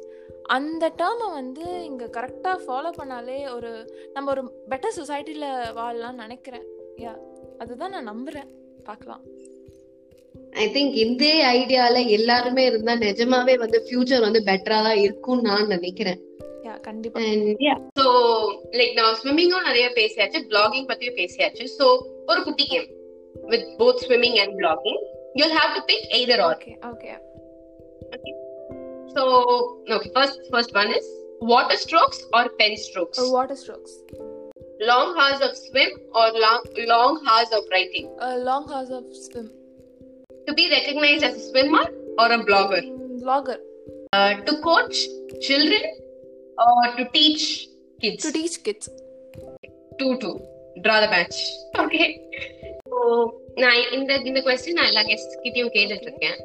அந்த 0.57 0.85
டேர்மை 1.01 1.29
வந்து 1.41 1.65
இங்கே 1.91 2.07
கரெக்டாக 2.17 2.59
ஃபாலோ 2.65 2.91
பண்ணாலே 3.01 3.39
ஒரு 3.57 3.73
நம்ம 4.15 4.31
ஒரு 4.35 4.45
பெட்டர் 4.73 4.97
சொசைட்டியில் 5.01 5.49
வாழலாம்னு 5.81 6.25
நினைக்கிறேன். 6.25 6.67
யா 7.05 7.15
அதுதான் 7.65 7.95
நான் 7.97 8.11
நம்புகிறேன் 8.13 8.51
பார்க்கலாம். 8.89 9.25
ஐ 10.63 10.65
திங்க் 10.75 10.95
இந்த 11.05 11.25
ஐடியால 11.57 11.97
எல்லாருமே 12.09 12.63
இருந்தா 12.65 12.95
நிஜமாவே 13.05 13.55
வந்து 13.63 13.79
ஃபியூச்சர் 13.87 14.25
வந்து 14.27 14.41
பெட்டரா 14.49 14.79
தான் 14.87 15.01
இருக்கும்னு 15.05 15.47
நான் 15.49 15.67
நினைக்கிறேன். 15.67 16.21
சோ 17.99 18.05
லைக் 18.79 18.95
நான் 19.01 19.17
ஸ்விம்மிங்கும் 19.21 19.67
நிறைய 19.69 19.87
பேசியாச்சு 19.99 20.41
பிளாகிங் 20.53 20.89
பத்தியும் 20.91 21.19
பேசியாச்சு. 21.21 21.65
சோ 21.79 21.87
ஒரு 22.27 22.43
குட்டி 22.43 22.67
game 22.73 22.89
with 23.53 23.67
both 23.81 24.03
swimming 24.07 24.39
and 24.45 24.55
blogging 24.61 25.01
you 25.41 25.49
have 25.59 25.73
to 25.77 25.83
pick 25.91 26.07
either 26.19 26.43
or 26.47 26.55
okay 26.55 26.75
okay 26.93 27.13
so 29.17 29.25
okay 29.97 30.11
first 30.17 30.47
first 30.53 30.77
one 30.83 30.93
is 30.99 31.11
water 31.53 31.83
strokes 31.85 32.23
or 32.39 32.51
pen 32.63 32.79
strokes 32.87 33.25
water 33.39 33.61
strokes 33.65 33.97
long 34.89 35.09
hours 35.21 35.41
of 35.47 35.53
swim 35.67 35.91
or 36.21 36.29
long 36.45 36.63
long 36.93 37.13
hours 37.29 37.51
of 37.59 37.63
writing? 37.73 38.07
Long 38.49 38.67
hours 38.73 38.93
of 38.97 39.11
swim 39.27 39.51
to 40.48 40.54
be 40.54 40.66
recognized 40.70 41.24
as 41.24 41.36
a 41.42 41.44
swimmer 41.50 41.86
or 42.22 42.28
a 42.38 42.40
blogger 42.50 42.82
vlogger 43.24 43.58
uh, 44.14 44.32
to 44.48 44.54
coach 44.68 44.98
children 45.48 45.84
or 46.58 46.84
to 46.98 47.06
teach 47.18 47.46
kids 48.00 48.22
to 48.26 48.32
teach 48.38 48.56
kids 48.68 48.88
two 50.00 50.12
two 50.24 50.36
draw 50.86 51.00
the 51.06 51.12
match 51.16 51.40
okay 51.84 52.08
so 52.86 52.98
நான் 53.64 53.80
இந்த 53.96 54.12
இந்த 54.30 54.40
question 54.46 54.78
நான் 54.80 54.90
எல்லா 54.92 55.04
guest 55.10 55.34
கிட்டயும் 55.46 55.74
கேட்டுட்டு 55.78 56.08
இருக்கேன் 56.10 56.38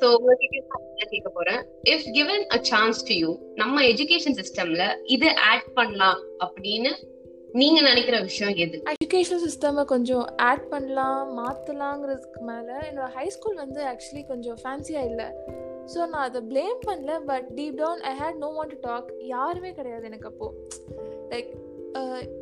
so 0.00 0.06
உங்ககிட்ட 0.16 0.58
நான் 0.70 1.12
கேட்க 1.12 1.30
போறேன் 1.38 1.60
if 1.92 2.06
given 2.18 2.40
a 2.56 2.60
chance 2.70 2.98
to 3.08 3.14
you 3.22 3.30
நம்ம 3.62 3.84
எஜுகேஷன் 3.92 4.36
சிஸ்டம்ல 4.40 4.84
இது 5.16 5.28
ஆட் 5.50 5.68
பண்ணலாம் 5.78 6.20
அப்படின்னு 6.46 6.92
நீங்க 7.59 7.81
நினைக்கிற 7.81 8.19
விஷயம் 8.19 8.55
எது? 8.55 8.77
எஜுகேஷன் 8.93 9.43
சிஸ்டமை 9.43 9.85
கொஞ்சம் 9.85 10.25
ஆட் 10.35 10.69
பண்ணலாம் 10.69 11.37
மாற்றலாங்கிறதுக்கு 11.37 12.39
மேலே 12.39 12.73
என்னோட 12.89 13.07
ஹை 13.09 13.29
ஸ்கூல் 13.29 13.55
வந்து 13.55 13.81
ஆக்சுவலி 13.83 14.25
கொஞ்சம் 14.25 14.57
ஃபேன்சியா 14.63 15.01
இல்லை. 15.05 15.27
ஸோ 15.93 15.97
நான் 15.97 16.25
அதை 16.29 16.41
ப்ளேம் 16.41 16.79
பண்ணல 16.87 17.23
but 17.25 17.47
deep 17.55 17.75
down 17.75 18.01
I 18.01 18.13
hate 18.19 18.35
no 18.35 18.47
want 18.47 18.69
to 18.69 18.79
talk 18.79 19.13
யாருமே 19.19 19.71
கிடையாது 19.71 20.05
எனக்கு 20.05 20.27
அப்போது 20.27 20.57
லைக் 21.29 21.51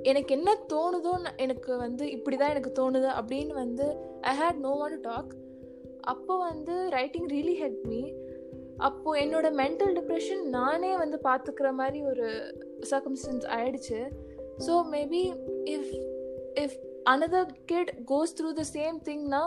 எனக்கு 0.01 0.35
என்ன 0.35 0.57
தோணுதோ 0.73 1.13
எனக்கு 1.37 1.77
வந்து 1.77 2.11
இப்படி 2.11 2.35
தான் 2.35 2.49
எனக்கு 2.49 2.71
தோணுது 2.81 3.09
அப்படின்னு 3.19 3.53
வந்து 3.53 3.87
I 4.21 4.37
had 4.37 4.59
no 4.59 4.69
want 4.69 4.97
to 5.01 5.09
talk 5.09 5.33
அப்போ 5.99 6.37
வந்து 6.37 6.89
ரைட்டிங் 6.89 7.27
ரியலி 7.27 7.55
ஹெல்ப் 7.61 7.85
மீ 7.87 8.03
அப்போது 8.77 9.21
என்னோட 9.21 9.47
மென்டல் 9.51 9.93
டிப்ரெஷன் 9.99 10.43
நானே 10.49 10.97
வந்து 10.97 11.19
பார்த்துக்கிற 11.23 11.71
மாதிரி 11.71 12.03
ஒரு 12.03 12.27
சர்க்கம்ஸ்டன்ஸ் 12.91 13.45
ஆயிடுச்சு. 13.47 13.99
So 14.57 14.83
maybe 14.91 15.33
if 15.65 15.93
if 16.59 16.77
another 17.09 17.51
kid 17.65 17.91
goes 18.05 18.35
through 18.41 18.51
the 18.51 18.63
same 18.73 18.97
திங்னா 19.07 19.41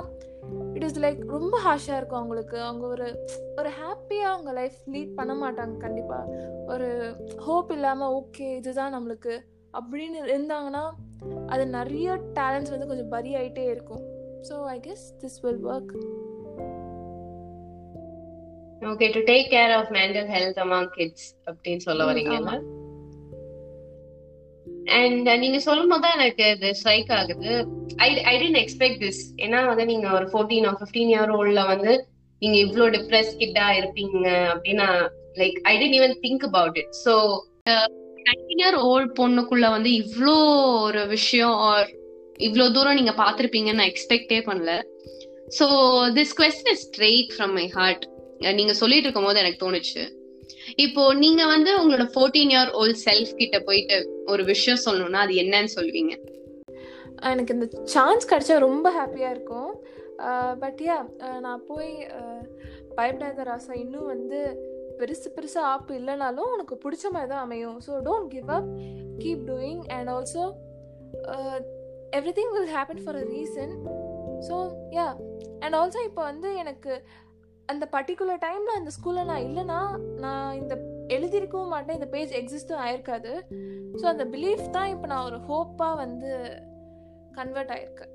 it 0.75 0.85
is 0.85 1.01
like 1.01 1.21
ரொம்ப 1.27 1.61
ஹாஷாக 1.61 1.97
இருக்கும் 1.97 2.19
அவங்களுக்கு. 2.19 2.61
அவங்க 2.61 2.87
ஒரு 2.87 3.27
ஒரு 3.57 3.69
ஹாப்பியாக 3.69 4.33
அவங்க 4.33 4.53
லைஃப் 4.53 4.77
லீட் 4.87 5.15
பண்ண 5.15 5.35
மாட்டாங்க 5.35 5.77
கண்டிப்பாக 5.77 6.25
ஒரு 6.67 7.17
ஹோப் 7.37 7.73
இல்லாமல் 7.73 8.09
ஓகே 8.09 8.57
இதுதான் 8.57 8.95
நம்மளுக்கு 8.95 9.35
அப்படின்னு 9.75 10.19
இருந்தாங்கன்னா 10.27 10.85
அது 11.47 11.67
நிறைய 11.67 12.15
டேலண்ட்ஸ் 12.15 12.71
வந்து 12.71 12.87
கொஞ்சம் 12.87 13.09
பரி 13.09 13.35
ஆகிட்டே 13.35 13.65
இருக்கும். 13.65 14.05
So 14.49 14.65
I 14.65 14.81
guess 14.81 15.17
this 15.23 15.41
will 15.43 15.65
work 15.65 15.93
okay 18.83 19.13
to 19.13 19.21
take 19.21 19.49
care 19.51 19.71
of 19.71 19.91
mental 19.91 20.27
health 20.27 20.59
among 20.59 20.91
kids 20.91 21.37
அப்படின்னு 21.47 21.77
சொல்ல 21.77 22.05
வரீங்கல்ல 22.05 22.76
அண்ட் 24.95 25.29
uh, 25.29 25.37
நீங்க 25.43 25.59
சொல்லும் 25.59 25.91
போது 25.93 26.03
தான் 26.03 26.17
எனக்கு 26.19 26.45
இது 26.55 26.69
ஸ்ட்ரைக் 26.81 27.11
ஆகுது. 27.19 27.53
I 27.99 28.09
I 28.25 28.35
didn't 28.43 28.61
expect 28.63 29.01
this 29.05 29.21
ஏன்னா 29.37 29.61
வந்து 29.67 29.85
நீங்க 29.85 30.07
ஒரு 30.13 30.27
ஃபோர்டீன் 30.33 30.67
ஆர் 30.69 30.79
ஃபிஃப்டீன் 30.81 31.11
இயர் 31.15 31.33
ஓல்ட்ல 31.39 31.63
வந்து 31.67 31.93
நீங்க 32.43 32.57
இவ்ளோ 32.59 32.87
டிப்ரெஸ் 32.97 33.31
கிட்டா 33.39 33.67
இருப்பீங்க 33.81 34.25
அப்படின்னு 34.53 34.87
like 35.37 35.57
I 35.65 35.75
didn't 35.79 35.97
even 36.01 36.17
think 36.25 36.45
about 36.45 36.79
it 36.79 36.93
so 37.05 37.15
nineteen 38.29 38.63
year 38.63 38.79
old 38.91 39.15
பொண்ணுக்குள்ள 39.19 39.67
வந்து 39.71 39.91
இவ்ளோ 40.03 40.37
ஒரு 40.83 41.03
விஷயம் 41.07 41.57
ஆர் 41.71 41.89
இவ்வளோ 42.41 42.67
தூரம் 42.73 42.99
நீங்க 43.01 43.15
பார்த்துருப்பீங்கன்னு 43.23 43.81
நான் 43.81 43.93
எக்ஸ்பெக்டே 43.93 44.41
பண்ணல. 44.49 44.73
So 45.59 45.67
this 46.19 46.37
question 46.41 46.73
is 46.73 46.85
straight 46.89 47.33
from 47.35 47.53
my 47.53 47.67
heart 47.69 48.05
நீங்க 48.57 48.73
சொல்லிட்டு 48.75 49.07
இருக்கும் 49.07 49.29
போது 49.29 49.43
எனக்கு 49.43 49.63
தோணுச்சு. 49.65 50.03
இப்போ 50.85 51.03
நீங்க 51.15 51.43
வந்து 51.47 51.71
உங்களோட 51.81 52.05
ஃபோர்டீன் 52.13 52.53
இயர் 52.55 52.71
ஓல்ட் 52.81 53.03
செல்ஃப் 53.07 53.33
கிட்ட 53.41 53.59
போயிட்டு 53.69 53.97
ஒரு 54.33 54.45
விஷயம் 54.45 54.85
சொல்லணும்னா 54.87 55.21
அது 55.27 55.35
என்னன்னு 55.43 55.75
சொல்லுவீங்க 55.77 56.15
எனக்கு 57.33 57.55
இந்த 57.57 57.67
சான்ஸ் 57.95 58.31
கிடைச்சா 58.31 58.57
ரொம்ப 58.69 58.89
ஹாப்பியாக 58.97 59.35
இருக்கும். 59.35 59.71
பட் 60.63 60.81
யா 60.89 60.97
நான் 61.45 61.65
போய் 61.69 61.91
பயப்படாத 62.99 63.45
ராசா 63.49 63.73
இன்னும் 63.85 64.11
வந்து 64.15 64.39
பெருசு 65.01 65.29
பெருசு 65.37 65.59
ஆப்பு 65.73 65.93
இல்லைனாலும் 66.01 66.53
உனக்கு 66.55 66.75
பிடிச்ச 66.85 67.05
மாதிரி 67.15 67.31
தான் 67.33 67.45
அமையும். 67.47 67.79
So 67.87 67.93
don't 68.09 68.31
give 68.35 68.51
up 68.59 68.69
keep 69.23 69.43
doing 69.51 69.83
and 69.97 70.11
also 70.15 70.45
everything 72.39 72.53
will 72.57 72.73
happen 72.77 73.03
for 73.05 73.19
a 73.23 73.25
reason 73.35 73.75
so 74.49 74.57
yeah 74.99 75.09
and 75.65 75.77
also 75.81 76.03
இப்போ 76.09 76.23
வந்து 76.31 76.51
எனக்கு 76.63 76.93
அந்த 77.69 77.85
பர்டிகுலர் 77.93 78.43
டைமில் 78.43 78.79
அந்த 78.79 78.91
ஸ்கூலில் 78.97 79.29
நான் 79.31 79.45
இல்லைன்னா 79.47 79.79
நான் 80.25 80.57
இந்த 80.61 80.75
எழுதியிருக்கவும் 81.09 81.73
மாட்டேன். 81.75 81.99
இந்த 81.99 82.09
பேஜ் 82.15 82.33
எக்ஸிஸ்டும் 82.41 82.83
ஆயிருக்காது. 82.85 83.33
ஸோ 84.01 84.05
அந்த 84.13 84.25
பிலீஃப் 84.35 84.67
தான் 84.71 84.91
இப்போ 84.95 85.07
நான் 85.07 85.27
ஒரு 85.31 85.39
ஹோப்பாக 85.49 86.01
வந்து 86.05 86.31
கன்வெர்ட் 87.39 87.75
ஆயிருக்கேன் 87.77 88.13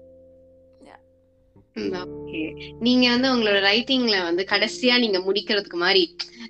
நீங்க 2.82 3.06
வந்து 3.12 3.28
உங்களோட 3.34 3.60
ரைட்டிங்ல 3.68 4.18
வந்து 4.26 4.44
கடைசியா 4.52 4.96
நீங்க 5.00 5.20
முடிக்கிறதுக்கு 5.20 5.78
மாதிரி 5.84 6.02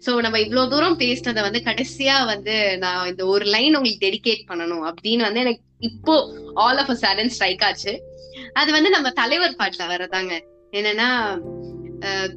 சோ 0.05 0.11
நம்ம 0.25 0.39
இவ்வளவு 0.39 0.71
தூரம் 0.71 0.97
பேசினதை 1.01 1.41
வந்து 1.47 1.59
கடைசியா 1.67 2.15
வந்து 2.31 2.55
நான் 2.83 3.09
இந்த 3.11 3.23
ஒரு 3.33 3.45
லைன் 3.55 3.77
உங்களுக்கு 3.77 4.05
டெடிகேட் 4.05 4.47
பண்ணணும் 4.49 4.85
அப்படின்னு 4.89 5.27
வந்து 5.27 5.43
எனக்கு 5.43 5.61
இப்போ 5.89 6.15
all 6.65 6.79
of 6.83 6.91
a 6.95 6.97
sudden 7.03 7.31
strike 7.35 7.65
ஆச்சு. 7.69 7.93
அது 8.53 8.69
வந்து 8.71 8.89
நம்ம 8.89 9.11
தலைவர் 9.21 9.59
பாட்டுல 9.61 9.85
வரதாங்க 9.93 10.33
என்னன்னா 10.73 11.09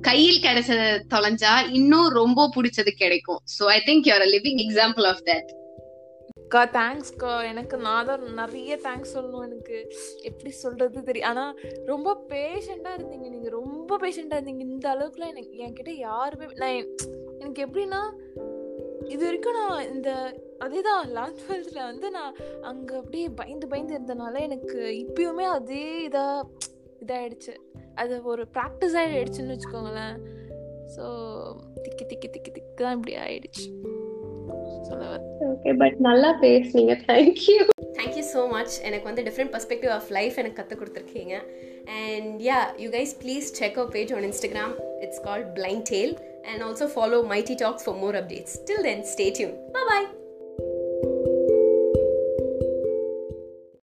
கையில் 0.09 0.45
கிடைச்சது 0.47 0.87
தொலைஞ்சா 1.15 1.53
இன்னும் 1.79 2.09
ரொம்ப 2.21 2.49
பிடிச்சது 2.57 2.93
கிடைக்கும். 3.03 3.41
So 3.57 3.65
I 3.77 3.79
think 3.89 4.09
you're 4.11 4.27
living 4.37 4.63
example 4.67 5.07
of 5.13 5.23
that 5.31 5.51
அக்கா 6.41 6.63
தேங்க்ஸ்க்கா 6.79 7.31
எனக்கு 7.51 7.77
நான் 7.77 8.09
தான் 8.09 8.25
நிறைய 8.41 8.73
தேங்க்ஸ் 8.87 9.15
சொல்லணும் 9.15 9.47
எனக்கு. 9.47 9.79
எப்படி 10.23 10.51
சொல்றது 10.51 11.03
தெரியும். 11.03 11.29
ஆனால் 11.29 11.55
ரொம்ப 11.93 12.09
பேஷண்ட்டாக 12.33 12.97
இருந்தீங்க 12.99 13.29
நீங்கள் 13.35 13.57
ரொம்ப 13.61 13.99
பேஷண்ட்டாக 14.03 14.39
இருந்தீங்க. 14.39 14.65
இந்த 14.73 14.87
அளவுக்குலாம் 14.95 15.33
எனக்கு 15.35 15.63
என்கிட்ட 15.67 15.95
யாருமே 16.07 16.49
நான் 16.63 16.77
எனக்கு 17.41 17.63
எப்படின்னா 17.67 18.03
இது 19.15 19.23
வரைக்கும் 19.27 19.59
நான் 19.61 19.89
இந்த 19.95 20.11
அதே 20.59 20.81
தான் 20.83 21.09
லெவன்த் 21.17 21.41
டுவெல்த்தில் 21.41 21.89
வந்து 21.91 22.11
நான் 22.11 22.37
அங்கே 22.63 22.95
அப்படியே 23.01 23.29
பயந்து 23.41 23.67
பயந்து 23.73 23.97
இருந்தனால 23.97 24.41
எனக்கு 24.49 24.79
இப்பயுமே 25.05 25.47
அதே 25.57 25.87
இதாக 26.09 26.47
இதாகிடுச்சு 27.05 27.55
அது 28.03 28.15
ஒரு 28.33 28.45
ப்ராக்டிஸ் 28.57 28.97
ஆகிடுச்சுன்னு 29.03 29.55
வச்சுக்கோங்களேன். 29.55 30.17
ஸோ 30.95 31.05
திக்கி 31.85 32.05
திக்கி 32.11 32.29
திக்கி 32.35 32.51
திக்கு 32.57 32.83
தான் 32.85 32.97
இப்படி 32.99 33.15
ஆயிடுச்சு. 33.27 33.67
ஓகே 35.53 35.71
பட் 35.83 35.99
நல்லா 36.09 36.31
பேசுனீங்க. 36.43 36.95
தேங்க்யூ 37.11 37.61
தேங்க்யூ 37.99 38.25
ஸோ 38.35 38.43
மச் 38.55 38.75
எனக்கு 38.89 39.09
வந்து 39.11 39.25
டிஃப்ரெண்ட் 39.29 39.53
பர்ஸ்பெக்டிவ் 39.55 39.93
ஆஃப் 39.99 40.11
லைஃப் 40.19 40.39
எனக்கு 40.43 40.59
கற்றுக் 40.61 40.81
கொடுத்துருக்கீங்க. 40.81 41.37
And 42.03 42.43
yeah 42.49 42.59
you 42.83 42.89
guys 42.97 43.15
please 43.23 43.49
check 43.61 43.79
out 43.81 43.95
page 43.97 44.13
on 44.19 44.27
Instagram 44.31 44.75
it's 45.07 45.23
called 45.29 45.51
Blind 45.59 45.87
Tale 45.93 46.15
and 46.51 46.63
also 46.69 46.89
follow 46.95 47.21
Mighty 47.33 47.57
Talks 47.65 47.87
for 47.87 47.99
more 48.05 48.19
updates 48.21 48.57
till 48.71 48.87
then 48.91 49.05
stay 49.15 49.27
tuned 49.39 49.57
bye 49.89 50.09